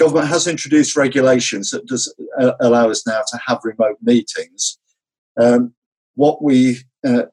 government 0.00 0.28
has 0.28 0.46
introduced 0.46 0.96
regulations 0.96 1.70
that 1.70 1.86
does 1.86 2.12
uh, 2.38 2.52
allow 2.60 2.88
us 2.88 3.06
now 3.06 3.20
to 3.28 3.38
have 3.46 3.60
remote 3.64 3.98
meetings. 4.00 4.78
Um, 5.40 5.74
what 6.14 6.42
we 6.42 6.78
uh, 7.06 7.24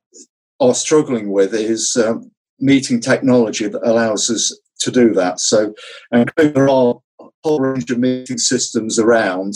are 0.60 0.76
struggling 0.76 1.32
with 1.32 1.54
is 1.54 1.96
um, 1.98 2.32
meeting 2.60 3.00
technology 3.00 3.68
that 3.68 3.88
allows 3.88 4.30
us 4.30 4.58
to 4.80 4.92
do 4.92 5.14
that. 5.14 5.40
So, 5.40 5.74
and 6.12 6.32
there 6.38 6.70
are 6.70 6.96
a 7.20 7.26
whole 7.44 7.60
range 7.60 7.90
of 7.92 8.00
meeting 8.00 8.38
systems 8.38 9.00
around. 9.00 9.56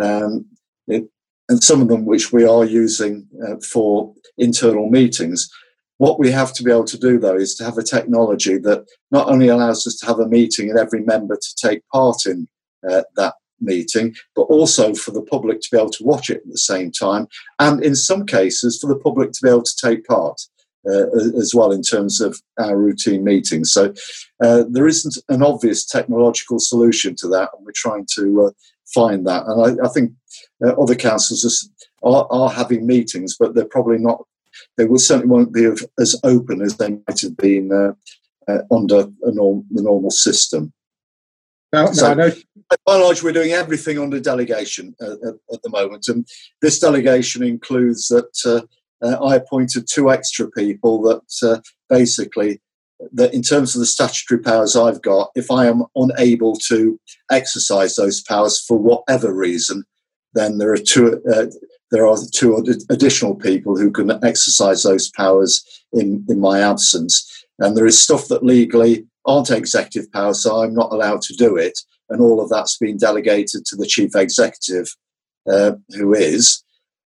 Um, 0.00 0.46
it, 0.86 1.04
and 1.48 1.62
some 1.62 1.82
of 1.82 1.88
them 1.88 2.06
which 2.06 2.32
we 2.32 2.44
are 2.44 2.64
using 2.64 3.26
uh, 3.46 3.56
for 3.72 4.14
internal 4.38 4.88
meetings. 4.88 5.50
What 5.98 6.18
we 6.18 6.30
have 6.30 6.52
to 6.54 6.62
be 6.62 6.70
able 6.70 6.86
to 6.86 6.98
do, 6.98 7.18
though, 7.18 7.36
is 7.36 7.54
to 7.56 7.64
have 7.64 7.78
a 7.78 7.82
technology 7.82 8.58
that 8.58 8.84
not 9.10 9.28
only 9.28 9.48
allows 9.48 9.86
us 9.86 9.96
to 9.98 10.06
have 10.06 10.18
a 10.18 10.28
meeting 10.28 10.70
and 10.70 10.78
every 10.78 11.02
member 11.02 11.36
to 11.36 11.54
take 11.56 11.82
part 11.92 12.26
in 12.26 12.48
uh, 12.88 13.02
that 13.16 13.34
meeting, 13.62 14.14
but 14.34 14.42
also 14.42 14.94
for 14.94 15.10
the 15.10 15.22
public 15.22 15.60
to 15.60 15.68
be 15.70 15.78
able 15.78 15.90
to 15.90 16.04
watch 16.04 16.30
it 16.30 16.42
at 16.44 16.50
the 16.50 16.58
same 16.58 16.90
time, 16.90 17.26
and 17.58 17.82
in 17.84 17.94
some 17.94 18.26
cases, 18.26 18.78
for 18.80 18.88
the 18.88 18.98
public 18.98 19.32
to 19.32 19.42
be 19.42 19.48
able 19.48 19.62
to 19.62 19.76
take 19.80 20.04
part. 20.06 20.40
Uh, 20.84 21.06
as 21.38 21.54
well 21.54 21.70
in 21.70 21.80
terms 21.80 22.20
of 22.20 22.42
our 22.58 22.76
routine 22.76 23.22
meetings. 23.22 23.70
So 23.70 23.94
uh, 24.42 24.64
there 24.68 24.88
isn't 24.88 25.16
an 25.28 25.40
obvious 25.40 25.86
technological 25.86 26.58
solution 26.58 27.14
to 27.18 27.28
that, 27.28 27.50
and 27.56 27.64
we're 27.64 27.70
trying 27.72 28.04
to 28.16 28.46
uh, 28.46 28.50
find 28.92 29.24
that. 29.28 29.46
And 29.46 29.80
I, 29.80 29.84
I 29.84 29.88
think 29.90 30.12
uh, 30.64 30.72
other 30.72 30.94
councils 30.96 31.70
are, 32.02 32.26
are, 32.30 32.50
having 32.50 32.86
meetings, 32.86 33.36
but 33.38 33.54
they're 33.54 33.64
probably 33.64 33.98
not. 33.98 34.24
They 34.76 34.84
will 34.84 34.98
certainly 34.98 35.28
won't 35.28 35.52
be 35.52 35.70
as 36.00 36.20
open 36.24 36.62
as 36.62 36.76
they 36.76 36.90
might 36.90 37.20
have 37.20 37.36
been 37.36 37.72
uh, 37.72 37.92
uh, 38.50 38.62
under 38.70 39.06
norm, 39.22 39.64
the 39.70 39.82
normal 39.82 40.10
system. 40.10 40.72
Now, 41.72 41.86
so, 41.86 42.10
I 42.10 42.14
know. 42.14 42.30
By 42.86 42.94
and 42.94 43.02
large, 43.02 43.22
we're 43.22 43.32
doing 43.32 43.52
everything 43.52 43.98
under 43.98 44.18
delegation 44.18 44.94
at, 45.00 45.10
at, 45.10 45.34
at 45.52 45.62
the 45.62 45.70
moment, 45.70 46.08
and 46.08 46.26
this 46.60 46.78
delegation 46.78 47.42
includes 47.42 48.08
that 48.08 48.32
uh, 48.46 49.06
uh, 49.06 49.22
I 49.24 49.36
appointed 49.36 49.86
two 49.88 50.10
extra 50.10 50.50
people 50.50 51.02
that 51.02 51.22
uh, 51.42 51.60
basically 51.88 52.60
that 53.12 53.34
in 53.34 53.42
terms 53.42 53.74
of 53.74 53.80
the 53.80 53.86
statutory 53.86 54.40
powers 54.40 54.76
I've 54.76 55.02
got, 55.02 55.30
if 55.34 55.50
I 55.50 55.66
am 55.66 55.84
unable 55.96 56.54
to 56.68 57.00
exercise 57.30 57.96
those 57.96 58.22
powers 58.22 58.62
for 58.64 58.78
whatever 58.78 59.34
reason, 59.34 59.84
then 60.34 60.58
there 60.58 60.72
are 60.72 60.78
two 60.78 61.20
uh, 61.32 61.46
there 61.90 62.06
are 62.06 62.16
two 62.32 62.56
additional 62.90 63.34
people 63.34 63.76
who 63.76 63.90
can 63.90 64.12
exercise 64.24 64.82
those 64.82 65.10
powers 65.10 65.64
in 65.92 66.24
in 66.28 66.40
my 66.40 66.60
absence. 66.60 67.28
And 67.58 67.76
there 67.76 67.86
is 67.86 68.00
stuff 68.00 68.28
that 68.28 68.44
legally 68.44 69.06
aren't 69.26 69.50
executive 69.50 70.10
powers, 70.12 70.42
so 70.42 70.62
I'm 70.62 70.74
not 70.74 70.92
allowed 70.92 71.22
to 71.22 71.34
do 71.34 71.56
it. 71.56 71.78
And 72.08 72.20
all 72.20 72.40
of 72.40 72.50
that's 72.50 72.76
been 72.78 72.96
delegated 72.96 73.64
to 73.66 73.76
the 73.76 73.86
chief 73.86 74.14
executive, 74.14 74.88
uh, 75.50 75.72
who 75.90 76.14
is. 76.14 76.62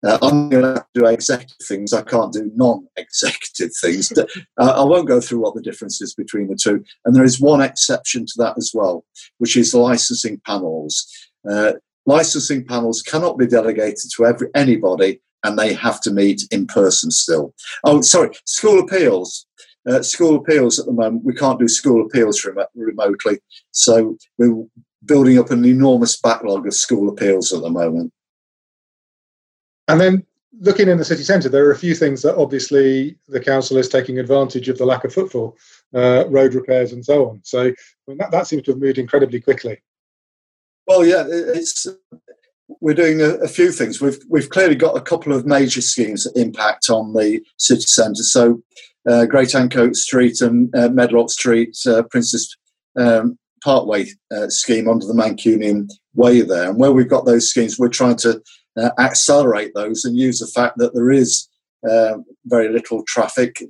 Uh, 0.06 0.18
I'm 0.22 0.50
going 0.50 0.63
to 0.63 0.86
do 0.94 1.06
executive 1.06 1.58
things. 1.68 1.92
I 1.92 2.01
can't 2.01 2.32
do 2.32 2.51
non-executive 2.56 3.72
things. 3.82 4.12
uh, 4.18 4.25
I 4.58 4.84
won't 4.84 5.08
go 5.08 5.20
through 5.20 5.39
what 5.39 5.56
the 5.56 5.62
difference 5.62 6.01
is 6.01 6.16
between 6.16 6.48
the 6.48 6.56
two. 6.56 6.84
And 7.06 7.16
there 7.16 7.25
is 7.25 7.42
one 7.42 7.62
exception 7.62 8.25
to 8.25 8.34
that 8.38 8.58
as 8.58 8.72
well, 8.74 9.06
which 9.39 9.58
is 9.58 9.74
licensing 9.74 10.42
panels. 10.46 11.06
Uh, 11.50 11.74
licensing 12.06 12.66
panels 12.66 13.01
cannot 13.01 13.38
be 13.38 13.46
delegated 13.46 14.10
to 14.16 14.25
every 14.25 14.48
anybody, 14.56 15.22
and 15.44 15.60
they 15.60 15.74
have 15.74 16.01
to 16.01 16.12
meet 16.12 16.44
in 16.51 16.66
person 16.66 17.12
still. 17.12 17.54
Oh, 17.84 18.01
sorry, 18.01 18.32
school 18.46 18.80
appeals. 18.80 19.46
Uh, 19.89 20.01
school 20.03 20.36
appeals 20.36 20.79
at 20.79 20.86
the 20.86 20.91
moment, 20.91 21.24
we 21.24 21.34
can't 21.34 21.60
do 21.60 21.67
school 21.67 22.05
appeals 22.05 22.46
rem- 22.46 22.65
remotely. 22.75 23.39
So 23.72 24.17
we're 24.38 24.65
building 25.05 25.39
up 25.39 25.50
an 25.51 25.65
enormous 25.65 26.19
backlog 26.19 26.67
of 26.67 26.74
school 26.74 27.10
appeals 27.10 27.51
at 27.53 27.62
the 27.62 27.69
moment. 27.69 28.13
And 29.88 30.00
then 30.00 30.25
looking 30.60 30.88
in 30.88 30.98
the 30.98 31.05
city 31.05 31.24
centre, 31.24 31.50
there 31.50 31.65
are 31.65 31.72
a 31.72 31.77
few 31.77 31.96
things 31.96 32.22
that 32.22 32.36
obviously 32.36 33.17
the 33.27 33.39
council 33.39 33.77
is 33.77 33.89
taking 33.89 34.19
advantage 34.19 34.69
of 34.69 34.77
the 34.77 34.86
lack 34.86 35.03
of 35.03 35.13
footfall, 35.13 35.58
uh, 35.96 36.25
road 36.27 36.53
repairs, 36.53 36.91
and 36.91 37.03
so 37.03 37.29
on. 37.29 37.41
So 37.43 37.67
I 37.67 37.74
mean, 38.08 38.17
that, 38.17 38.31
that 38.31 38.48
seems 38.48 38.63
to 38.63 38.72
have 38.72 38.79
moved 38.79 38.98
incredibly 38.98 39.41
quickly. 39.41 39.81
Well, 40.86 41.05
yeah, 41.05 41.24
it's 41.27 41.88
we're 42.81 42.93
doing 42.93 43.22
a, 43.22 43.36
a, 43.36 43.48
few 43.48 43.72
things. 43.72 44.01
We've 44.01 44.19
we've 44.27 44.50
clearly 44.50 44.75
got 44.75 44.98
a 44.98 45.01
couple 45.01 45.34
of 45.34 45.46
major 45.46 45.81
schemes 45.81 46.24
that 46.24 46.39
impact 46.39 46.89
on 46.89 47.13
the 47.13 47.41
city 47.58 47.81
centre. 47.81 48.24
So, 48.24 48.62
uh, 49.08 49.25
Great 49.25 49.50
Ancoats 49.50 49.98
Street 49.98 50.41
and 50.41 50.74
uh, 50.75 50.89
Medlock 50.89 51.29
Street, 51.29 51.77
uh, 51.88 52.03
Princess 52.10 52.56
um, 52.98 53.38
Parkway 53.63 54.08
uh, 54.36 54.50
scheme 54.50 54.88
under 54.88 55.06
the 55.06 55.13
Mancunian 55.13 55.89
Way 56.15 56.41
there, 56.41 56.70
and 56.70 56.79
where 56.79 56.91
we've 56.91 57.10
got 57.10 57.25
those 57.25 57.50
schemes, 57.50 57.77
we're 57.77 57.89
trying 57.89 58.18
to 58.18 58.41
uh, 58.77 58.89
accelerate 58.98 59.72
those 59.74 60.06
and 60.06 60.18
use 60.18 60.39
the 60.39 60.48
fact 60.48 60.77
that 60.77 60.94
there 60.94 61.12
is 61.12 61.48
uh, 61.89 62.18
very 62.46 62.70
little 62.70 63.03
traffic, 63.08 63.62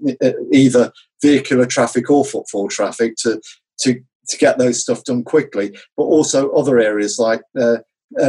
either 0.52 0.92
vehicular 1.22 1.66
traffic 1.66 2.10
or 2.10 2.26
footfall 2.26 2.68
traffic, 2.68 3.16
to 3.20 3.40
to 3.80 4.00
to 4.28 4.38
get 4.38 4.58
those 4.58 4.82
stuff 4.82 5.04
done 5.04 5.24
quickly. 5.24 5.78
But 5.96 6.04
also 6.04 6.52
other 6.52 6.80
areas 6.80 7.20
like 7.20 7.42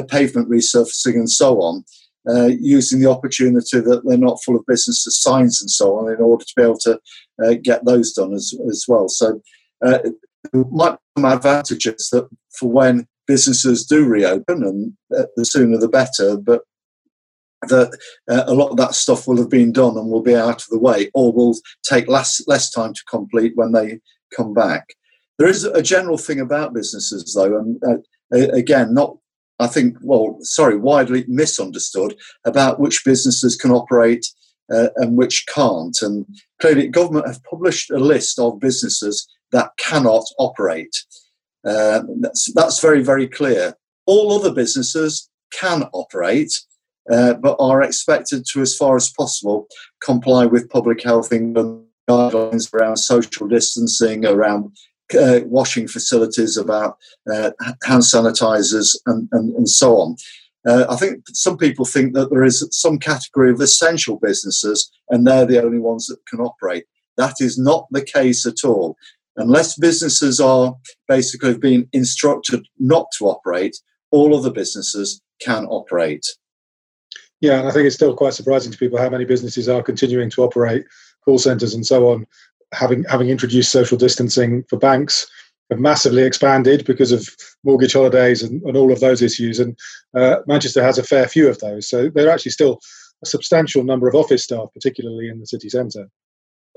pavement 0.08 0.50
resurfacing 0.50 1.14
and 1.14 1.30
so 1.30 1.60
on, 1.60 1.84
uh, 2.30 2.50
using 2.60 3.00
the 3.00 3.10
opportunity 3.10 3.80
that 3.80 4.02
they're 4.04 4.18
not 4.18 4.42
full 4.44 4.56
of 4.56 4.66
businesses 4.66 5.20
signs 5.20 5.60
and 5.60 5.70
so 5.70 5.96
on 5.96 6.12
in 6.12 6.20
order 6.20 6.44
to 6.44 6.52
be 6.56 6.62
able 6.62 6.78
to 6.78 6.98
uh, 7.44 7.54
get 7.62 7.84
those 7.84 8.12
done 8.12 8.32
as 8.34 8.54
as 8.68 8.84
well. 8.88 9.08
So. 9.08 9.40
Uh, 9.84 9.98
might 10.70 10.92
be 10.92 10.98
some 11.18 11.32
advantages 11.32 12.08
that 12.12 12.28
for 12.58 12.70
when 12.70 13.06
businesses 13.26 13.86
do 13.86 14.04
reopen, 14.04 14.62
and 14.64 14.92
uh, 15.16 15.26
the 15.36 15.44
sooner 15.44 15.78
the 15.78 15.88
better. 15.88 16.36
But 16.36 16.62
that 17.68 17.96
uh, 18.28 18.44
a 18.46 18.54
lot 18.54 18.70
of 18.70 18.76
that 18.78 18.94
stuff 18.94 19.26
will 19.26 19.36
have 19.36 19.50
been 19.50 19.72
done 19.72 19.96
and 19.96 20.10
will 20.10 20.22
be 20.22 20.34
out 20.34 20.62
of 20.62 20.68
the 20.70 20.78
way, 20.78 21.10
or 21.14 21.32
will 21.32 21.56
take 21.82 22.08
less 22.08 22.42
less 22.46 22.70
time 22.70 22.94
to 22.94 23.04
complete 23.08 23.52
when 23.54 23.72
they 23.72 24.00
come 24.36 24.54
back. 24.54 24.94
There 25.38 25.48
is 25.48 25.64
a 25.64 25.82
general 25.82 26.18
thing 26.18 26.40
about 26.40 26.74
businesses, 26.74 27.34
though, 27.34 27.58
and 27.58 27.82
uh, 27.84 28.52
again, 28.52 28.94
not 28.94 29.16
I 29.60 29.66
think 29.66 29.96
well, 30.00 30.38
sorry, 30.40 30.76
widely 30.76 31.24
misunderstood 31.28 32.16
about 32.44 32.80
which 32.80 33.04
businesses 33.04 33.56
can 33.56 33.70
operate 33.70 34.26
uh, 34.72 34.88
and 34.96 35.16
which 35.16 35.44
can't. 35.46 35.96
And 36.00 36.26
clearly, 36.60 36.88
government 36.88 37.26
have 37.26 37.44
published 37.44 37.90
a 37.90 37.98
list 37.98 38.38
of 38.38 38.58
businesses 38.58 39.28
that 39.52 39.70
cannot 39.76 40.24
operate. 40.38 41.04
Uh, 41.64 42.02
that's, 42.20 42.52
that's 42.54 42.80
very, 42.80 43.02
very 43.02 43.28
clear. 43.28 43.74
All 44.06 44.32
other 44.32 44.52
businesses 44.52 45.28
can 45.52 45.84
operate, 45.92 46.52
uh, 47.12 47.34
but 47.34 47.56
are 47.60 47.82
expected 47.82 48.46
to, 48.52 48.62
as 48.62 48.74
far 48.74 48.96
as 48.96 49.12
possible, 49.12 49.66
comply 50.00 50.46
with 50.46 50.70
public 50.70 51.02
health 51.02 51.32
England 51.32 51.84
guidelines 52.08 52.72
around 52.72 52.96
social 52.96 53.46
distancing, 53.46 54.24
around 54.24 54.74
uh, 55.14 55.40
washing 55.44 55.88
facilities, 55.88 56.56
about 56.56 56.98
uh, 57.32 57.50
hand 57.84 58.02
sanitizers, 58.02 58.96
and, 59.06 59.28
and, 59.32 59.54
and 59.54 59.68
so 59.68 59.96
on. 59.96 60.16
Uh, 60.66 60.84
I 60.90 60.96
think 60.96 61.24
some 61.32 61.56
people 61.56 61.84
think 61.84 62.14
that 62.14 62.30
there 62.30 62.44
is 62.44 62.66
some 62.70 62.98
category 62.98 63.50
of 63.50 63.60
essential 63.60 64.18
businesses 64.18 64.90
and 65.08 65.26
they're 65.26 65.46
the 65.46 65.62
only 65.62 65.78
ones 65.78 66.06
that 66.06 66.18
can 66.28 66.40
operate. 66.40 66.84
That 67.16 67.36
is 67.40 67.58
not 67.58 67.86
the 67.90 68.02
case 68.02 68.44
at 68.44 68.62
all 68.62 68.96
unless 69.36 69.78
businesses 69.78 70.40
are 70.40 70.76
basically 71.08 71.56
being 71.56 71.88
instructed 71.92 72.66
not 72.78 73.06
to 73.18 73.26
operate, 73.26 73.76
all 74.10 74.36
other 74.36 74.50
businesses 74.50 75.20
can 75.40 75.66
operate. 75.66 76.24
Yeah, 77.40 77.60
and 77.60 77.68
I 77.68 77.70
think 77.70 77.86
it's 77.86 77.96
still 77.96 78.14
quite 78.14 78.34
surprising 78.34 78.70
to 78.70 78.78
people 78.78 78.98
how 78.98 79.08
many 79.08 79.24
businesses 79.24 79.68
are 79.68 79.82
continuing 79.82 80.30
to 80.30 80.42
operate 80.42 80.84
call 81.24 81.38
centres 81.38 81.74
and 81.74 81.86
so 81.86 82.10
on, 82.10 82.26
having 82.72 83.04
having 83.04 83.28
introduced 83.28 83.72
social 83.72 83.98
distancing 83.98 84.64
for 84.68 84.78
banks, 84.78 85.26
have 85.70 85.80
massively 85.80 86.22
expanded 86.22 86.84
because 86.84 87.12
of 87.12 87.28
mortgage 87.64 87.92
holidays 87.92 88.42
and, 88.42 88.62
and 88.62 88.76
all 88.76 88.92
of 88.92 89.00
those 89.00 89.22
issues. 89.22 89.58
And 89.58 89.78
uh, 90.14 90.36
Manchester 90.46 90.82
has 90.82 90.98
a 90.98 91.02
fair 91.02 91.26
few 91.28 91.48
of 91.48 91.58
those. 91.60 91.88
So 91.88 92.10
there 92.10 92.28
are 92.28 92.30
actually 92.30 92.52
still 92.52 92.80
a 93.22 93.26
substantial 93.26 93.84
number 93.84 94.08
of 94.08 94.14
office 94.14 94.44
staff, 94.44 94.68
particularly 94.74 95.28
in 95.28 95.40
the 95.40 95.46
city 95.46 95.68
centre. 95.68 96.08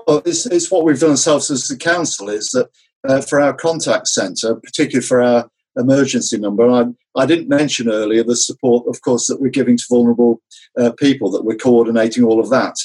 Well, 0.06 0.22
it's, 0.24 0.46
it's 0.46 0.70
what 0.70 0.84
we've 0.84 1.00
done 1.00 1.10
ourselves 1.10 1.50
as 1.50 1.68
the 1.68 1.76
council 1.76 2.28
is 2.28 2.50
that 2.50 2.68
uh, 3.08 3.22
for 3.22 3.40
our 3.40 3.54
contact 3.54 4.08
centre, 4.08 4.54
particularly 4.56 5.06
for 5.06 5.22
our 5.22 5.48
emergency 5.76 6.38
number, 6.38 6.68
I, 6.70 6.84
I 7.16 7.26
didn't 7.26 7.48
mention 7.48 7.88
earlier 7.88 8.22
the 8.22 8.36
support, 8.36 8.86
of 8.86 9.00
course, 9.00 9.26
that 9.26 9.40
we're 9.40 9.50
giving 9.50 9.76
to 9.76 9.84
vulnerable 9.88 10.40
uh, 10.78 10.92
people, 10.92 11.30
that 11.30 11.44
we're 11.44 11.56
coordinating 11.56 12.24
all 12.24 12.38
of 12.38 12.50
that 12.50 12.76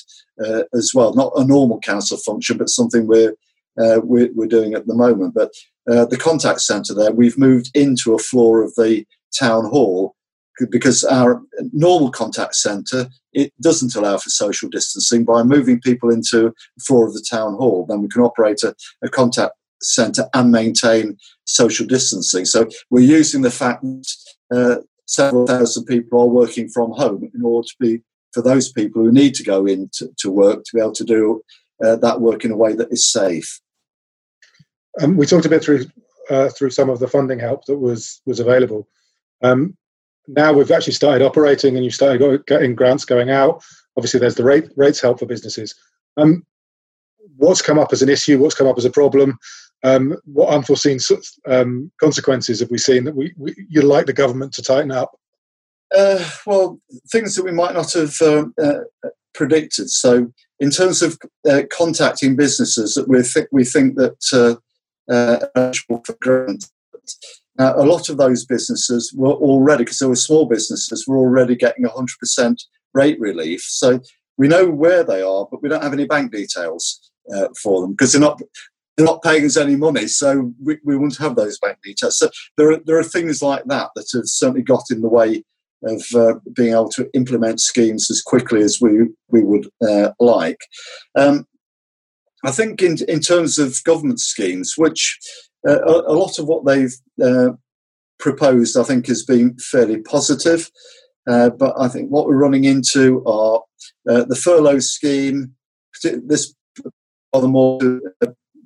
uh, 0.44 0.64
as 0.74 0.92
well. 0.94 1.14
Not 1.14 1.34
a 1.36 1.46
normal 1.46 1.80
council 1.80 2.18
function, 2.18 2.58
but 2.58 2.70
something 2.70 3.08
we're, 3.08 3.36
uh, 3.80 4.02
we're, 4.04 4.30
we're, 4.34 4.48
doing 4.48 4.74
at 4.74 4.88
the 4.88 4.96
moment. 4.96 5.34
But 5.34 5.52
uh, 5.90 6.06
the 6.06 6.18
contact 6.18 6.62
centre 6.62 6.94
there, 6.94 7.12
we've 7.12 7.38
moved 7.38 7.72
into 7.74 8.14
a 8.14 8.20
floor 8.20 8.64
of 8.64 8.74
the 8.76 9.06
town 9.38 9.66
hall 9.66 10.16
because 10.70 11.04
our 11.06 11.42
normal 11.72 12.12
contact 12.12 12.56
centre 12.56 13.08
it 13.32 13.54
doesn't 13.62 13.96
allow 13.96 14.18
for 14.18 14.30
social 14.30 14.70
distancing. 14.70 15.24
By 15.24 15.44
moving 15.44 15.80
people 15.80 16.10
into 16.10 16.54
the 16.78 16.84
floor 16.86 17.08
of 17.08 17.14
the 17.14 17.26
town 17.30 17.54
hall, 17.54 17.86
then 17.88 18.02
we 18.02 18.08
can 18.08 18.22
operate 18.22 18.64
a, 18.64 18.76
a 19.04 19.10
contact 19.10 19.54
centre 19.82 20.28
and 20.34 20.52
maintain 20.52 21.18
social 21.46 21.86
distancing. 21.86 22.46
So 22.46 22.68
we're 22.90 23.02
using 23.02 23.42
the 23.42 23.52
fact 23.52 23.84
that 23.84 24.06
uh, 24.52 24.76
several 25.06 25.48
thousand 25.48 25.86
people 25.86 26.22
are 26.22 26.28
working 26.28 26.70
from 26.70 26.92
home 26.92 27.30
in 27.34 27.42
order 27.44 27.68
to 27.68 27.76
be 27.80 28.02
for 28.34 28.42
those 28.42 28.72
people 28.72 29.04
who 29.04 29.12
need 29.12 29.34
to 29.36 29.44
go 29.44 29.66
in 29.66 29.90
to, 29.94 30.10
to 30.18 30.32
work 30.32 30.64
to 30.64 30.76
be 30.76 30.82
able 30.82 30.94
to 30.94 31.04
do 31.04 31.42
uh, 31.84 31.96
that 31.98 32.22
work 32.22 32.46
in 32.46 32.52
a 32.52 32.58
way 32.58 32.74
that 32.74 32.92
is 32.92 33.10
safe. 33.10 33.60
Um, 35.02 35.18
we 35.18 35.26
talked 35.26 35.46
a 35.46 35.50
bit 35.50 35.64
through 35.64 35.86
uh, 36.30 36.50
through 36.50 36.70
some 36.70 36.90
of 36.90 37.00
the 37.00 37.08
funding 37.08 37.40
help 37.40 37.66
that 37.66 37.78
was 37.78 38.22
was 38.26 38.40
available. 38.40 38.88
Um, 39.42 39.78
now 40.28 40.54
we've 40.54 40.72
actually 40.72 40.94
started 40.94 41.26
operating, 41.26 41.76
and 41.76 41.84
you've 41.84 41.96
started 41.96 42.46
getting 42.46 42.76
grants 42.76 43.06
going 43.06 43.30
out. 43.30 43.64
Obviously, 43.98 44.20
there's 44.20 44.36
the 44.36 44.44
rate, 44.44 44.70
rates 44.76 45.02
help 45.02 45.20
for 45.20 45.26
businesses. 45.26 45.74
Um, 46.18 46.46
what's 47.38 47.62
come 47.62 47.80
up 47.80 47.92
as 47.92 48.02
an 48.02 48.10
issue? 48.10 48.40
What's 48.40 48.56
come 48.56 48.68
up 48.68 48.78
as 48.78 48.86
a 48.86 48.92
problem? 48.92 49.38
Um, 49.84 50.18
what 50.26 50.54
unforeseen 50.54 51.00
um, 51.48 51.92
consequences 52.00 52.60
have 52.60 52.70
we 52.70 52.78
seen 52.78 53.06
that 53.06 53.16
we, 53.16 53.34
we, 53.38 53.56
you'd 53.70 53.86
like 53.86 54.06
the 54.06 54.14
government 54.14 54.54
to 54.54 54.62
tighten 54.62 54.92
up? 54.92 55.19
Uh, 55.96 56.24
well, 56.46 56.80
things 57.12 57.36
that 57.36 57.44
we 57.44 57.52
might 57.52 57.74
not 57.74 57.94
have 57.94 58.16
um, 58.22 58.54
uh, 58.62 58.82
predicted. 59.34 59.90
So, 59.90 60.32
in 60.60 60.70
terms 60.70 61.02
of 61.02 61.18
uh, 61.50 61.64
contacting 61.72 62.36
businesses, 62.36 62.94
that 62.94 63.08
we 63.08 63.24
think 63.24 63.48
we 63.52 63.66
think 63.66 63.96
that 63.96 64.60
uh, 65.10 65.50
uh, 65.56 65.74
for 65.88 66.16
grant. 66.22 66.66
Now, 67.58 67.76
a 67.76 67.84
lot 67.84 68.08
of 68.10 68.18
those 68.18 68.46
businesses 68.46 69.12
were 69.14 69.34
already, 69.34 69.84
because 69.84 70.00
they 70.00 70.06
were 70.06 70.16
small 70.16 70.46
businesses, 70.46 71.06
were 71.08 71.18
already 71.18 71.56
getting 71.56 71.86
100% 71.86 72.64
rate 72.94 73.20
relief. 73.20 73.62
So 73.62 74.00
we 74.38 74.48
know 74.48 74.70
where 74.70 75.04
they 75.04 75.22
are, 75.22 75.48
but 75.52 75.62
we 75.62 75.68
don't 75.68 75.84
have 75.84 75.94
any 75.94 76.06
bank 76.06 76.32
details 76.32 77.12
uh, 77.34 77.50
for 77.62 77.82
them 77.82 77.92
because 77.92 78.14
they're 78.14 78.22
not 78.22 78.42
they're 78.96 79.06
not 79.06 79.24
paying 79.24 79.46
us 79.46 79.56
any 79.56 79.78
money, 79.78 80.08
so 80.08 80.54
we, 80.62 80.78
we 80.84 80.98
wouldn't 80.98 81.18
have 81.20 81.38
those 81.38 81.58
bank 81.58 81.78
details. 81.82 82.18
So 82.18 82.30
there 82.58 82.72
are, 82.72 82.80
there 82.86 83.00
are 83.00 83.04
things 83.04 83.42
like 83.42 83.64
that 83.66 83.92
that 83.96 84.10
have 84.14 84.26
certainly 84.26 84.62
got 84.62 84.84
in 84.92 85.00
the 85.00 85.08
way 85.08 85.46
of 85.84 86.04
uh, 86.16 86.36
being 86.54 86.74
able 86.74 86.90
to 86.90 87.10
implement 87.14 87.62
schemes 87.62 88.10
as 88.12 88.22
quickly 88.22 88.62
as 88.62 88.80
we 88.82 89.08
we 89.30 89.44
would 89.44 89.68
uh, 89.88 90.12
like. 90.20 90.60
Um, 91.16 91.46
I 92.46 92.52
think 92.52 92.82
in 92.82 92.98
in 93.08 93.20
terms 93.20 93.60
of 93.60 93.84
government 93.84 94.20
schemes, 94.20 94.74
which 94.78 95.20
uh, 95.68 95.82
a, 95.82 96.12
a, 96.12 96.16
lot 96.16 96.40
of 96.40 96.46
what 96.48 96.66
they've 96.66 96.96
uh, 97.22 97.52
proposed, 98.18 98.78
I 98.78 98.84
think, 98.84 99.08
has 99.08 99.24
been 99.24 99.58
fairly 99.58 100.02
positive. 100.02 100.70
Uh, 101.30 101.50
but 101.50 101.74
I 101.78 101.90
think 101.90 102.10
what 102.10 102.26
we're 102.26 102.38
running 102.38 102.64
into 102.64 103.24
are 103.26 103.62
uh, 104.10 104.26
the 104.26 104.36
furlough 104.36 104.80
scheme. 104.80 105.54
This 106.04 106.54
are 107.34 107.42
the 107.42 107.48
more 107.48 107.80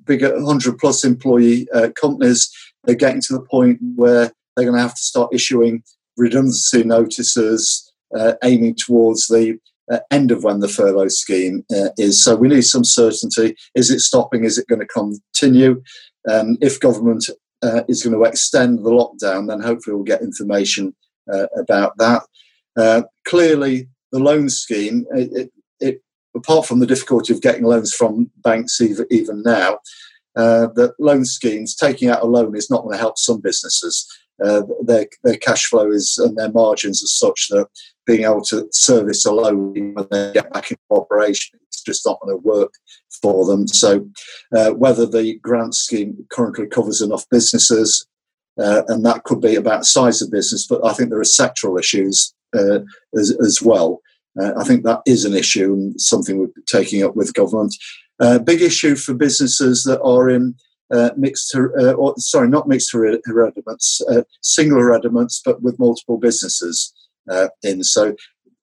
bigger 0.04 0.34
100 0.34 0.78
plus 0.78 1.04
employee 1.04 1.66
companies, 2.00 2.50
they're 2.84 2.94
getting 2.94 3.20
to 3.22 3.32
the 3.32 3.42
point 3.42 3.78
where 3.96 4.32
they're 4.54 4.66
going 4.66 4.76
to 4.76 4.82
have 4.82 4.94
to 4.94 5.02
start 5.02 5.34
issuing 5.34 5.82
redundancy 6.16 6.84
notices 6.84 7.92
uh, 8.16 8.34
aiming 8.42 8.76
towards 8.76 9.26
the 9.26 9.58
uh, 9.90 9.98
end 10.10 10.30
of 10.30 10.44
when 10.44 10.60
the 10.60 10.68
furlough 10.68 11.08
scheme 11.08 11.64
uh, 11.74 11.90
is. 11.98 12.22
So 12.22 12.36
we 12.36 12.48
need 12.48 12.62
some 12.62 12.84
certainty. 12.84 13.54
Is 13.74 13.90
it 13.90 14.00
stopping? 14.00 14.44
Is 14.44 14.58
it 14.58 14.68
going 14.68 14.80
to 14.80 14.86
continue? 14.86 15.82
Um, 16.30 16.56
if 16.60 16.80
government 16.80 17.28
uh, 17.62 17.82
is 17.88 18.02
going 18.02 18.16
to 18.16 18.24
extend 18.24 18.78
the 18.78 18.90
lockdown, 18.90 19.48
then 19.48 19.60
hopefully 19.60 19.94
we'll 19.94 20.04
get 20.04 20.22
information 20.22 20.94
uh, 21.32 21.46
about 21.58 21.96
that. 21.98 22.22
clearly, 23.26 23.88
the 24.12 24.18
loan 24.20 24.48
scheme, 24.48 25.04
it, 25.10 25.50
it, 25.80 26.00
apart 26.36 26.66
from 26.66 26.78
the 26.78 26.86
difficulty 26.86 27.32
of 27.32 27.42
getting 27.42 27.64
loans 27.64 27.92
from 27.92 28.30
banks 28.42 28.80
even, 28.80 29.06
even 29.10 29.42
now, 29.42 29.78
uh, 30.36 30.66
that 30.74 30.94
loan 30.98 31.24
schemes, 31.24 31.74
taking 31.74 32.08
out 32.08 32.22
a 32.22 32.26
loan 32.26 32.56
is 32.56 32.70
not 32.70 32.82
going 32.82 32.92
to 32.92 32.98
help 32.98 33.18
some 33.18 33.40
businesses. 33.40 34.06
Uh, 34.42 34.62
their, 34.82 35.06
their 35.22 35.36
cash 35.36 35.66
flow 35.66 35.90
is 35.90 36.18
and 36.18 36.36
their 36.36 36.50
margins 36.50 37.02
are 37.02 37.06
such 37.06 37.48
that 37.50 37.68
being 38.06 38.24
able 38.24 38.42
to 38.42 38.66
service 38.72 39.24
a 39.24 39.32
loan 39.32 39.94
when 39.94 40.06
they 40.10 40.32
get 40.32 40.52
back 40.52 40.70
into 40.70 40.82
operation 40.90 41.58
is 41.72 41.82
just 41.82 42.04
not 42.04 42.20
going 42.20 42.36
to 42.36 42.42
work 42.42 42.72
for 43.22 43.46
them. 43.46 43.68
So, 43.68 44.08
uh, 44.54 44.70
whether 44.70 45.06
the 45.06 45.38
grant 45.38 45.74
scheme 45.74 46.26
currently 46.30 46.66
covers 46.66 47.00
enough 47.00 47.24
businesses, 47.30 48.06
uh, 48.58 48.82
and 48.88 49.04
that 49.04 49.24
could 49.24 49.40
be 49.40 49.54
about 49.54 49.86
size 49.86 50.20
of 50.20 50.30
business, 50.30 50.66
but 50.66 50.84
I 50.84 50.92
think 50.92 51.10
there 51.10 51.18
are 51.18 51.22
sectoral 51.22 51.78
issues 51.78 52.34
uh, 52.56 52.80
as, 53.16 53.36
as 53.44 53.60
well. 53.62 54.00
Uh, 54.40 54.52
I 54.58 54.64
think 54.64 54.84
that 54.84 55.00
is 55.06 55.24
an 55.24 55.34
issue 55.34 55.72
and 55.72 56.00
something 56.00 56.38
we're 56.38 56.48
taking 56.66 57.04
up 57.04 57.16
with 57.16 57.34
government. 57.34 57.74
Uh, 58.20 58.38
big 58.38 58.62
issue 58.62 58.96
for 58.96 59.14
businesses 59.14 59.84
that 59.84 60.00
are 60.02 60.28
in 60.28 60.54
uh, 60.92 61.10
mixed, 61.16 61.54
uh, 61.54 61.92
or, 61.92 62.14
sorry, 62.18 62.48
not 62.48 62.68
mixed 62.68 62.92
hereditaments, 62.92 64.00
uh, 64.10 64.22
single 64.42 64.78
hereditaments, 64.78 65.40
but 65.44 65.62
with 65.62 65.78
multiple 65.78 66.18
businesses 66.18 66.92
uh, 67.30 67.48
in. 67.62 67.82
So 67.82 68.14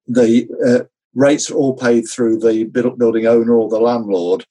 the 0.07 0.87
rates 1.15 1.49
are 1.49 1.55
all 1.55 1.75
paid 1.75 2.03
through 2.03 2.39
the 2.39 2.65
building 2.65 3.25
owner 3.25 3.55
or 3.55 3.69
the 3.69 3.79
landlord, 3.79 4.45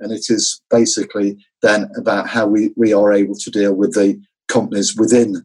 and 0.00 0.12
it 0.12 0.26
is 0.28 0.60
basically 0.70 1.36
then 1.62 1.90
about 1.96 2.28
how 2.28 2.46
we, 2.46 2.72
we 2.76 2.92
are 2.92 3.12
able 3.12 3.34
to 3.36 3.50
deal 3.50 3.74
with 3.74 3.94
the 3.94 4.20
companies 4.48 4.96
within 4.96 5.44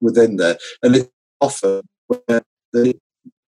within 0.00 0.36
there, 0.36 0.58
and 0.82 0.96
it 0.96 1.10
often 1.40 1.82
where 2.08 2.42
the 2.72 2.94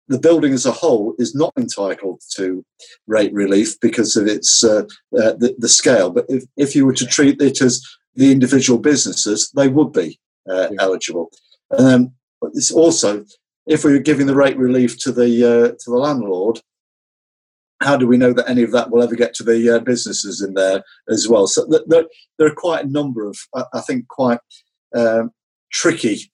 the 0.09 0.19
building 0.19 0.53
as 0.53 0.67
a 0.67 0.73
whole 0.73 1.15
is 1.19 1.35
not 1.35 1.53
entitled 1.57 2.21
to 2.37 2.65
rate 3.07 3.33
relief 3.33 3.79
because 3.81 4.17
of 4.17 4.27
its 4.27 4.65
uh, 4.65 4.85
uh, 5.17 5.35
the, 5.39 5.55
the, 5.59 5.69
scale. 5.69 6.11
But 6.11 6.25
if, 6.29 6.45
if 6.57 6.75
you 6.75 6.87
were 6.87 6.95
to 6.95 7.07
treat 7.07 7.41
it 7.41 7.61
as 7.61 7.83
the 8.15 8.33
individual 8.33 8.79
businesses, 8.79 9.51
they 9.55 9.69
would 9.69 9.93
be 9.93 10.19
uh, 10.51 10.69
yeah. 10.71 10.77
eligible. 10.81 11.31
Um, 11.77 12.13
but 12.41 12.51
it's 12.55 12.73
also 12.73 13.25
if 13.67 13.85
we 13.85 13.93
were 13.93 13.99
giving 13.99 14.27
the 14.27 14.35
rate 14.35 14.57
relief 14.57 14.99
to 15.01 15.13
the 15.13 15.45
uh, 15.45 15.69
to 15.69 15.91
the 15.91 15.99
landlord, 15.99 16.61
how 17.81 17.97
do 17.97 18.07
we 18.07 18.17
know 18.17 18.33
that 18.33 18.49
any 18.49 18.63
of 18.63 18.73
that 18.73 18.91
will 18.91 19.03
ever 19.03 19.15
get 19.15 19.35
to 19.35 19.45
the 19.45 19.77
uh, 19.77 19.79
businesses 19.81 20.41
in 20.41 20.55
there 20.55 20.83
as 21.11 21.29
well? 21.29 21.47
So 21.47 21.67
th- 21.69 21.83
th- 21.91 22.07
there 22.39 22.49
are 22.49 22.55
quite 22.55 22.85
a 22.85 22.89
number 22.89 23.27
of, 23.27 23.37
I 23.75 23.81
think, 23.81 24.09
quite 24.09 24.41
um, 24.97 25.33
tricky 25.71 26.33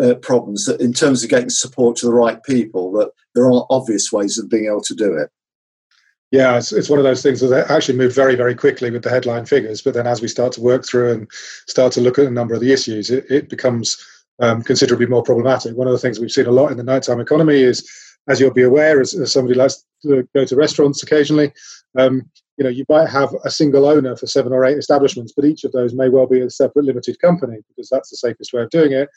uh, 0.00 0.14
problems 0.14 0.64
that 0.64 0.80
in 0.80 0.92
terms 0.92 1.22
of 1.22 1.30
getting 1.30 1.50
support 1.50 1.96
to 1.96 2.06
the 2.06 2.12
right 2.12 2.42
people 2.42 2.92
that 2.92 3.10
there 3.34 3.46
are 3.46 3.66
obvious 3.70 4.10
ways 4.12 4.38
of 4.38 4.48
being 4.48 4.66
able 4.66 4.82
to 4.82 4.94
do 4.94 5.14
it. 5.14 5.30
Yeah 6.30 6.56
it's, 6.56 6.72
it's 6.72 6.88
one 6.88 6.98
of 6.98 7.04
those 7.04 7.22
things 7.22 7.40
that 7.40 7.70
actually 7.70 7.98
move 7.98 8.14
very 8.14 8.34
very 8.34 8.54
quickly 8.54 8.90
with 8.90 9.02
the 9.02 9.10
headline 9.10 9.44
figures 9.44 9.82
but 9.82 9.94
then 9.94 10.06
as 10.06 10.22
we 10.22 10.28
start 10.28 10.52
to 10.54 10.60
work 10.60 10.86
through 10.86 11.12
and 11.12 11.28
start 11.68 11.92
to 11.92 12.00
look 12.00 12.18
at 12.18 12.26
a 12.26 12.30
number 12.30 12.54
of 12.54 12.60
the 12.60 12.72
issues 12.72 13.10
it, 13.10 13.24
it 13.30 13.48
becomes 13.48 14.02
um, 14.40 14.62
considerably 14.62 15.06
more 15.06 15.22
problematic. 15.22 15.76
One 15.76 15.86
of 15.86 15.92
the 15.92 15.98
things 15.98 16.18
we've 16.18 16.30
seen 16.30 16.46
a 16.46 16.50
lot 16.50 16.72
in 16.72 16.76
the 16.76 16.82
nighttime 16.82 17.20
economy 17.20 17.62
is 17.62 17.88
as 18.28 18.40
you'll 18.40 18.52
be 18.52 18.62
aware 18.62 19.00
as, 19.00 19.14
as 19.14 19.32
somebody 19.32 19.54
likes 19.54 19.84
to 20.02 20.26
go 20.34 20.44
to 20.44 20.56
restaurants 20.56 21.02
occasionally 21.02 21.52
um, 21.98 22.22
you 22.56 22.64
know 22.64 22.70
you 22.70 22.84
might 22.88 23.08
have 23.08 23.34
a 23.44 23.50
single 23.50 23.86
owner 23.86 24.16
for 24.16 24.26
seven 24.26 24.52
or 24.52 24.64
eight 24.64 24.78
establishments 24.78 25.32
but 25.34 25.44
each 25.44 25.64
of 25.64 25.72
those 25.72 25.94
may 25.94 26.08
well 26.08 26.26
be 26.26 26.40
a 26.40 26.50
separate 26.50 26.84
limited 26.84 27.18
company 27.20 27.58
because 27.68 27.88
that's 27.88 28.10
the 28.10 28.16
safest 28.16 28.52
way 28.52 28.62
of 28.62 28.70
doing 28.70 28.92
it 28.92 29.08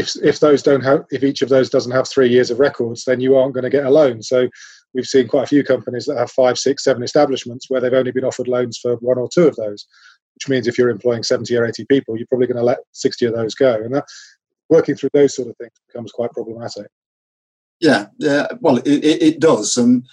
if 0.00 0.12
if 0.22 0.40
those 0.40 0.62
don't 0.62 0.82
have 0.82 1.04
if 1.10 1.22
each 1.22 1.42
of 1.42 1.48
those 1.48 1.70
doesn't 1.70 1.92
have 1.92 2.08
three 2.08 2.28
years 2.28 2.50
of 2.50 2.58
records, 2.58 3.04
then 3.04 3.20
you 3.20 3.36
aren't 3.36 3.54
going 3.54 3.64
to 3.64 3.70
get 3.70 3.86
a 3.86 3.90
loan. 3.90 4.22
So 4.22 4.48
we've 4.94 5.06
seen 5.06 5.28
quite 5.28 5.44
a 5.44 5.48
few 5.54 5.62
companies 5.62 6.06
that 6.06 6.18
have 6.18 6.30
five, 6.30 6.58
six, 6.58 6.84
seven 6.84 7.02
establishments 7.02 7.66
where 7.68 7.80
they've 7.80 7.92
only 7.92 8.12
been 8.12 8.24
offered 8.24 8.48
loans 8.48 8.78
for 8.78 8.96
one 8.96 9.18
or 9.18 9.28
two 9.32 9.46
of 9.46 9.56
those, 9.56 9.86
which 10.34 10.48
means 10.48 10.66
if 10.66 10.76
you're 10.76 10.90
employing 10.90 11.22
70 11.22 11.54
or 11.56 11.64
80 11.64 11.84
people, 11.84 12.16
you're 12.16 12.26
probably 12.26 12.48
going 12.48 12.56
to 12.56 12.64
let 12.64 12.78
60 12.92 13.26
of 13.26 13.34
those 13.34 13.54
go. 13.54 13.74
And 13.74 13.94
that, 13.94 14.04
working 14.70 14.94
through 14.94 15.10
those 15.12 15.34
sort 15.34 15.48
of 15.48 15.56
things 15.56 15.72
becomes 15.88 16.12
quite 16.12 16.32
problematic. 16.32 16.86
Yeah, 17.80 18.06
yeah. 18.18 18.46
Well, 18.60 18.78
it, 18.78 18.88
it, 18.88 19.22
it 19.22 19.40
does, 19.40 19.76
and 19.76 20.06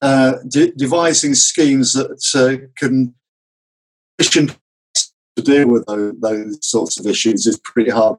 uh, 0.00 0.34
de- 0.48 0.72
devising 0.72 1.34
schemes 1.34 1.92
that 1.92 2.20
uh, 2.34 2.66
can 2.76 3.14
to 5.36 5.42
deal 5.42 5.68
with 5.68 5.84
those, 5.86 6.14
those 6.20 6.58
sorts 6.62 6.98
of 6.98 7.06
issues 7.06 7.46
is 7.46 7.58
pretty 7.64 7.90
hard. 7.90 8.18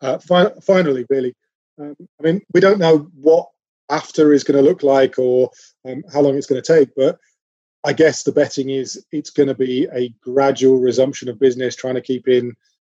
Uh, 0.00 0.18
fi- 0.18 0.52
finally, 0.62 1.04
really, 1.10 1.34
um, 1.80 1.96
I 2.20 2.22
mean, 2.22 2.40
we 2.52 2.60
don't 2.60 2.78
know 2.78 3.10
what 3.14 3.48
after 3.90 4.32
is 4.32 4.44
going 4.44 4.62
to 4.62 4.68
look 4.68 4.82
like 4.82 5.18
or 5.18 5.50
um, 5.88 6.02
how 6.12 6.20
long 6.20 6.36
it's 6.36 6.46
going 6.46 6.62
to 6.62 6.74
take, 6.76 6.90
but 6.96 7.18
I 7.84 7.92
guess 7.92 8.22
the 8.22 8.32
betting 8.32 8.70
is 8.70 9.04
it's 9.12 9.30
going 9.30 9.48
to 9.48 9.54
be 9.54 9.86
a 9.94 10.12
gradual 10.20 10.78
resumption 10.78 11.28
of 11.28 11.38
business, 11.38 11.76
trying 11.76 11.94
to 11.94 12.00
keep 12.00 12.28
in, 12.28 12.54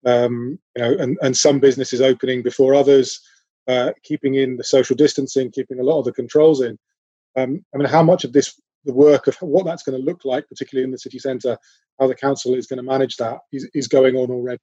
um, 0.06 0.58
you 0.76 0.82
know, 0.82 0.96
and, 0.98 1.18
and 1.20 1.36
some 1.36 1.58
businesses 1.58 2.00
opening 2.00 2.42
before 2.42 2.74
others, 2.74 3.20
uh, 3.66 3.92
keeping 4.02 4.36
in 4.36 4.56
the 4.56 4.64
social 4.64 4.96
distancing, 4.96 5.50
keeping 5.50 5.80
a 5.80 5.82
lot 5.82 5.98
of 5.98 6.04
the 6.04 6.12
controls 6.12 6.62
in. 6.62 6.78
Um, 7.36 7.64
I 7.74 7.78
mean, 7.78 7.88
how 7.88 8.02
much 8.02 8.24
of 8.24 8.32
this, 8.32 8.58
the 8.84 8.94
work 8.94 9.26
of 9.26 9.36
what 9.36 9.66
that's 9.66 9.82
going 9.82 9.98
to 9.98 10.04
look 10.04 10.24
like, 10.24 10.48
particularly 10.48 10.84
in 10.84 10.90
the 10.90 10.98
city 10.98 11.18
centre, 11.18 11.58
how 12.00 12.06
the 12.06 12.14
council 12.14 12.54
is 12.54 12.66
going 12.66 12.78
to 12.78 12.82
manage 12.82 13.16
that, 13.16 13.38
is, 13.52 13.68
is 13.74 13.88
going 13.88 14.16
on 14.16 14.30
already. 14.30 14.60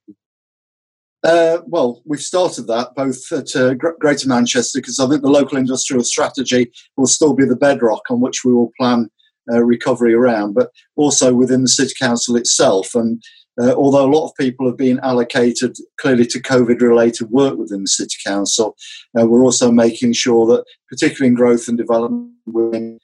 Uh, 1.24 1.58
well, 1.66 2.02
we've 2.04 2.20
started 2.20 2.66
that 2.66 2.94
both 2.94 3.32
at 3.32 3.56
uh, 3.56 3.74
Greater 3.74 4.28
Manchester 4.28 4.80
because 4.80 5.00
I 5.00 5.08
think 5.08 5.22
the 5.22 5.28
local 5.28 5.58
industrial 5.58 6.04
strategy 6.04 6.70
will 6.96 7.06
still 7.06 7.34
be 7.34 7.44
the 7.44 7.56
bedrock 7.56 8.02
on 8.10 8.20
which 8.20 8.44
we 8.44 8.52
will 8.52 8.70
plan 8.78 9.10
uh, 9.50 9.62
recovery 9.64 10.14
around, 10.14 10.54
but 10.54 10.70
also 10.96 11.34
within 11.34 11.62
the 11.62 11.68
City 11.68 11.94
Council 11.98 12.36
itself. 12.36 12.94
And 12.94 13.22
uh, 13.60 13.74
although 13.74 14.04
a 14.04 14.12
lot 14.14 14.26
of 14.26 14.34
people 14.38 14.66
have 14.66 14.76
been 14.76 15.00
allocated 15.00 15.76
clearly 15.98 16.26
to 16.26 16.40
COVID 16.40 16.80
related 16.80 17.30
work 17.30 17.56
within 17.56 17.82
the 17.82 17.88
City 17.88 18.16
Council, 18.24 18.76
uh, 19.18 19.26
we're 19.26 19.42
also 19.42 19.70
making 19.70 20.12
sure 20.12 20.46
that, 20.46 20.64
particularly 20.88 21.28
in 21.28 21.34
growth 21.34 21.68
and 21.68 21.78
development, 21.78 23.00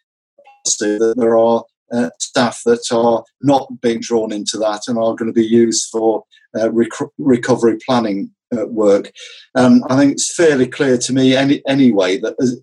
that 0.79 1.15
there 1.17 1.39
are 1.39 1.65
uh, 1.93 2.11
staff 2.19 2.61
that 2.65 2.85
are 2.93 3.25
not 3.43 3.69
being 3.81 4.01
drawn 4.01 4.33
into 4.33 4.59
that 4.59 4.83
and 4.89 4.99
are 4.99 5.15
going 5.15 5.33
to 5.33 5.33
be 5.33 5.47
used 5.47 5.89
for 5.91 6.25
uh, 6.59 6.71
rec- 6.73 7.11
recovery 7.19 7.79
planning 7.85 8.31
uh, 8.57 8.67
work. 8.67 9.13
Um, 9.55 9.83
I 9.89 9.97
think 9.97 10.13
it's 10.13 10.35
fairly 10.35 10.67
clear 10.67 10.99
to 10.99 11.13
me 11.13 11.37
any, 11.37 11.63
anyway 11.67 12.19
that 12.19 12.35
as, 12.41 12.61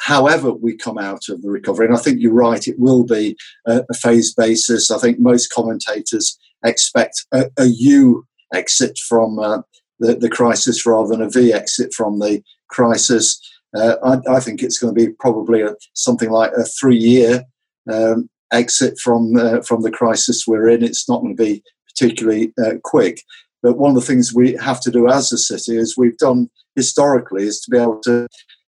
however 0.00 0.52
we 0.52 0.76
come 0.76 0.98
out 0.98 1.28
of 1.28 1.42
the 1.42 1.50
recovery, 1.50 1.86
and 1.86 1.94
I 1.94 1.98
think 1.98 2.20
you're 2.20 2.32
right, 2.32 2.66
it 2.66 2.78
will 2.78 3.04
be 3.04 3.36
a, 3.66 3.84
a 3.88 3.94
phased 3.94 4.36
basis. 4.36 4.90
I 4.90 4.98
think 4.98 5.18
most 5.18 5.52
commentators 5.52 6.38
expect 6.64 7.24
a, 7.32 7.50
a 7.58 7.66
U 7.66 8.26
exit 8.52 8.98
from 9.08 9.38
uh, 9.38 9.62
the, 9.98 10.14
the, 10.14 10.28
crisis 10.28 10.84
rather 10.84 11.08
than 11.08 11.22
a 11.22 11.30
V 11.30 11.52
exit 11.52 11.94
from 11.94 12.18
the 12.18 12.42
crisis. 12.68 13.40
Uh, 13.74 13.96
I, 14.04 14.36
I, 14.36 14.40
think 14.40 14.62
it's 14.62 14.78
going 14.78 14.94
to 14.94 15.06
be 15.06 15.12
probably 15.18 15.62
a, 15.62 15.74
something 15.94 16.30
like 16.30 16.52
a 16.52 16.64
three-year 16.64 17.44
um, 17.90 18.28
exit 18.52 18.98
from 18.98 19.36
uh, 19.36 19.60
from 19.62 19.82
the 19.82 19.90
crisis 19.90 20.46
we're 20.46 20.68
in. 20.68 20.82
It's 20.82 21.08
not 21.08 21.20
going 21.22 21.36
to 21.36 21.42
be 21.42 21.62
particularly 21.88 22.52
uh, 22.64 22.74
quick. 22.84 23.22
But 23.62 23.78
one 23.78 23.90
of 23.90 23.94
the 23.96 24.06
things 24.06 24.34
we 24.34 24.54
have 24.54 24.80
to 24.80 24.90
do 24.90 25.08
as 25.08 25.32
a 25.32 25.38
city, 25.38 25.76
as 25.78 25.94
we've 25.96 26.18
done 26.18 26.50
historically, 26.74 27.44
is 27.44 27.60
to 27.60 27.70
be 27.70 27.78
able 27.78 28.00
to 28.00 28.26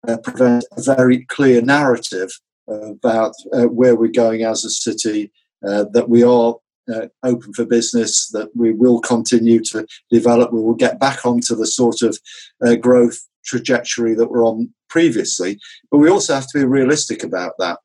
uh, 0.06 0.16
prevent 0.18 0.64
a 0.76 0.82
very 0.82 1.24
clear 1.26 1.60
narrative 1.60 2.30
about 2.68 3.32
uh, 3.52 3.64
where 3.64 3.96
we're 3.96 4.08
going 4.08 4.42
as 4.42 4.64
a 4.64 4.70
city, 4.70 5.32
uh, 5.66 5.84
that 5.92 6.08
we 6.08 6.22
are 6.22 6.54
uh, 6.94 7.06
open 7.22 7.52
for 7.52 7.64
business, 7.64 8.28
that 8.28 8.48
we 8.54 8.72
will 8.72 9.00
continue 9.00 9.60
to 9.62 9.86
develop, 10.10 10.52
we 10.52 10.60
will 10.60 10.74
get 10.74 11.00
back 11.00 11.24
onto 11.24 11.54
the 11.54 11.66
sort 11.66 12.02
of 12.02 12.18
growth 12.80 13.18
trajectory 13.44 14.14
that 14.14 14.30
we're 14.30 14.44
on 14.44 14.72
previously. 14.88 15.58
But 15.90 15.98
we 15.98 16.10
also 16.10 16.34
have 16.34 16.46
to 16.48 16.58
be 16.58 16.64
realistic 16.64 17.24
about 17.24 17.52
that. 17.58 17.78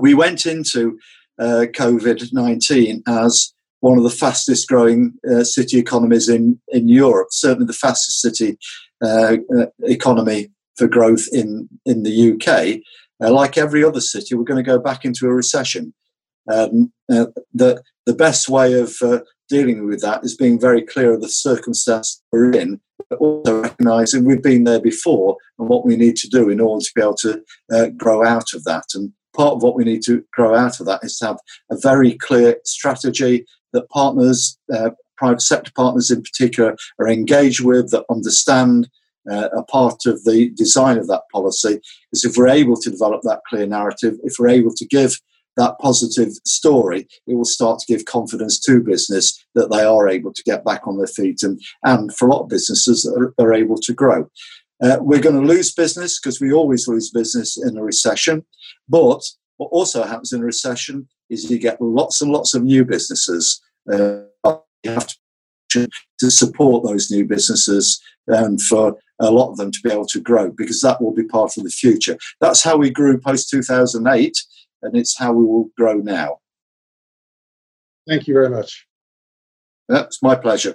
We 0.00 0.14
went 0.14 0.46
into 0.46 0.98
uh, 1.38 1.66
COVID 1.72 2.32
19 2.32 3.02
as 3.06 3.52
one 3.80 3.98
of 3.98 4.04
the 4.04 4.10
fastest 4.10 4.66
growing 4.66 5.12
uh, 5.30 5.44
city 5.44 5.78
economies 5.78 6.28
in, 6.28 6.58
in 6.68 6.88
Europe, 6.88 7.28
certainly 7.30 7.66
the 7.66 7.74
fastest 7.74 8.20
city 8.20 8.56
uh, 9.04 9.36
uh, 9.54 9.66
economy 9.82 10.50
for 10.76 10.86
growth 10.86 11.26
in, 11.32 11.68
in 11.84 12.02
the 12.02 12.32
UK. 12.32 12.80
Uh, 13.22 13.30
like 13.30 13.58
every 13.58 13.84
other 13.84 14.00
city, 14.00 14.34
we're 14.34 14.44
going 14.44 14.62
to 14.62 14.70
go 14.70 14.78
back 14.78 15.04
into 15.04 15.26
a 15.26 15.34
recession. 15.34 15.92
Um, 16.50 16.92
uh, 17.12 17.26
the, 17.52 17.82
the 18.06 18.14
best 18.14 18.48
way 18.48 18.72
of 18.72 18.94
dealing 19.50 19.86
with 19.86 20.00
that 20.00 20.24
is 20.24 20.34
being 20.34 20.58
very 20.58 20.80
clear 20.80 21.12
of 21.12 21.20
the 21.20 21.28
circumstance 21.28 22.22
we're 22.32 22.52
in, 22.52 22.80
but 23.10 23.18
also 23.18 23.60
recognizing 23.60 24.24
we've 24.24 24.42
been 24.42 24.64
there 24.64 24.80
before 24.80 25.36
and 25.58 25.68
what 25.68 25.84
we 25.84 25.96
need 25.96 26.16
to 26.16 26.28
do 26.28 26.48
in 26.48 26.58
order 26.58 26.82
to 26.82 26.92
be 26.94 27.02
able 27.02 27.16
to 27.16 27.90
grow 27.98 28.24
out 28.24 28.54
of 28.54 28.64
that. 28.64 28.86
And 28.94 29.12
part 29.34 29.54
of 29.54 29.62
what 29.62 29.76
we 29.76 29.84
need 29.84 30.02
to 30.04 30.24
grow 30.32 30.54
out 30.54 30.80
of 30.80 30.86
that 30.86 31.04
is 31.04 31.18
to 31.18 31.26
have 31.26 31.38
a 31.70 31.76
very 31.78 32.14
clear 32.14 32.56
strategy 32.64 33.44
that 33.72 33.88
partners, 33.90 34.58
uh, 34.72 34.90
private 35.16 35.42
sector 35.42 35.72
partners 35.74 36.10
in 36.10 36.22
particular, 36.22 36.76
are 36.98 37.08
engaged 37.08 37.64
with, 37.64 37.90
that 37.90 38.04
understand, 38.10 38.88
uh, 39.30 39.48
a 39.56 39.62
part 39.64 40.06
of 40.06 40.22
the 40.24 40.50
design 40.56 40.98
of 40.98 41.08
that 41.08 41.22
policy. 41.32 41.80
Is 42.12 42.24
if 42.24 42.36
we're 42.36 42.48
able 42.48 42.76
to 42.76 42.90
develop 42.90 43.22
that 43.22 43.40
clear 43.48 43.66
narrative, 43.66 44.14
if 44.22 44.34
we're 44.38 44.48
able 44.48 44.74
to 44.74 44.86
give 44.86 45.18
that 45.56 45.78
positive 45.78 46.32
story, 46.44 47.06
it 47.26 47.34
will 47.34 47.44
start 47.44 47.78
to 47.78 47.86
give 47.86 48.04
confidence 48.06 48.58
to 48.60 48.80
business 48.80 49.44
that 49.54 49.70
they 49.70 49.84
are 49.84 50.08
able 50.08 50.32
to 50.32 50.42
get 50.42 50.64
back 50.64 50.86
on 50.86 50.98
their 50.98 51.06
feet 51.06 51.42
and, 51.42 51.60
and 51.84 52.14
for 52.14 52.26
a 52.26 52.32
lot 52.32 52.42
of 52.42 52.48
businesses 52.48 53.06
are, 53.06 53.32
are 53.38 53.54
able 53.54 53.78
to 53.78 53.92
grow. 53.92 54.28
Uh, 54.84 54.98
we're 55.00 55.20
going 55.20 55.40
to 55.40 55.54
lose 55.54 55.72
business 55.72 56.20
because 56.20 56.42
we 56.42 56.52
always 56.52 56.86
lose 56.86 57.10
business 57.10 57.56
in 57.56 57.78
a 57.78 57.82
recession. 57.82 58.44
But 58.86 59.22
what 59.56 59.68
also 59.68 60.02
happens 60.02 60.32
in 60.32 60.42
a 60.42 60.44
recession 60.44 61.08
is 61.30 61.50
you 61.50 61.58
get 61.58 61.80
lots 61.80 62.20
and 62.20 62.30
lots 62.30 62.52
of 62.52 62.64
new 62.64 62.84
businesses. 62.84 63.62
Uh, 63.90 64.20
you 64.44 64.90
have 64.90 65.08
to, 65.70 65.88
to 66.18 66.30
support 66.30 66.84
those 66.84 67.10
new 67.10 67.24
businesses 67.24 67.98
and 68.26 68.60
for 68.60 68.98
a 69.20 69.30
lot 69.30 69.50
of 69.50 69.56
them 69.56 69.70
to 69.70 69.80
be 69.82 69.90
able 69.90 70.06
to 70.06 70.20
grow 70.20 70.50
because 70.50 70.82
that 70.82 71.00
will 71.00 71.14
be 71.14 71.24
part 71.24 71.56
of 71.56 71.64
the 71.64 71.70
future. 71.70 72.18
That's 72.42 72.62
how 72.62 72.76
we 72.76 72.90
grew 72.90 73.18
post 73.18 73.48
2008 73.48 74.36
and 74.82 74.96
it's 74.96 75.18
how 75.18 75.32
we 75.32 75.44
will 75.44 75.70
grow 75.78 75.94
now. 75.94 76.40
Thank 78.06 78.28
you 78.28 78.34
very 78.34 78.50
much. 78.50 78.86
That's 79.88 80.22
my 80.22 80.34
pleasure. 80.34 80.74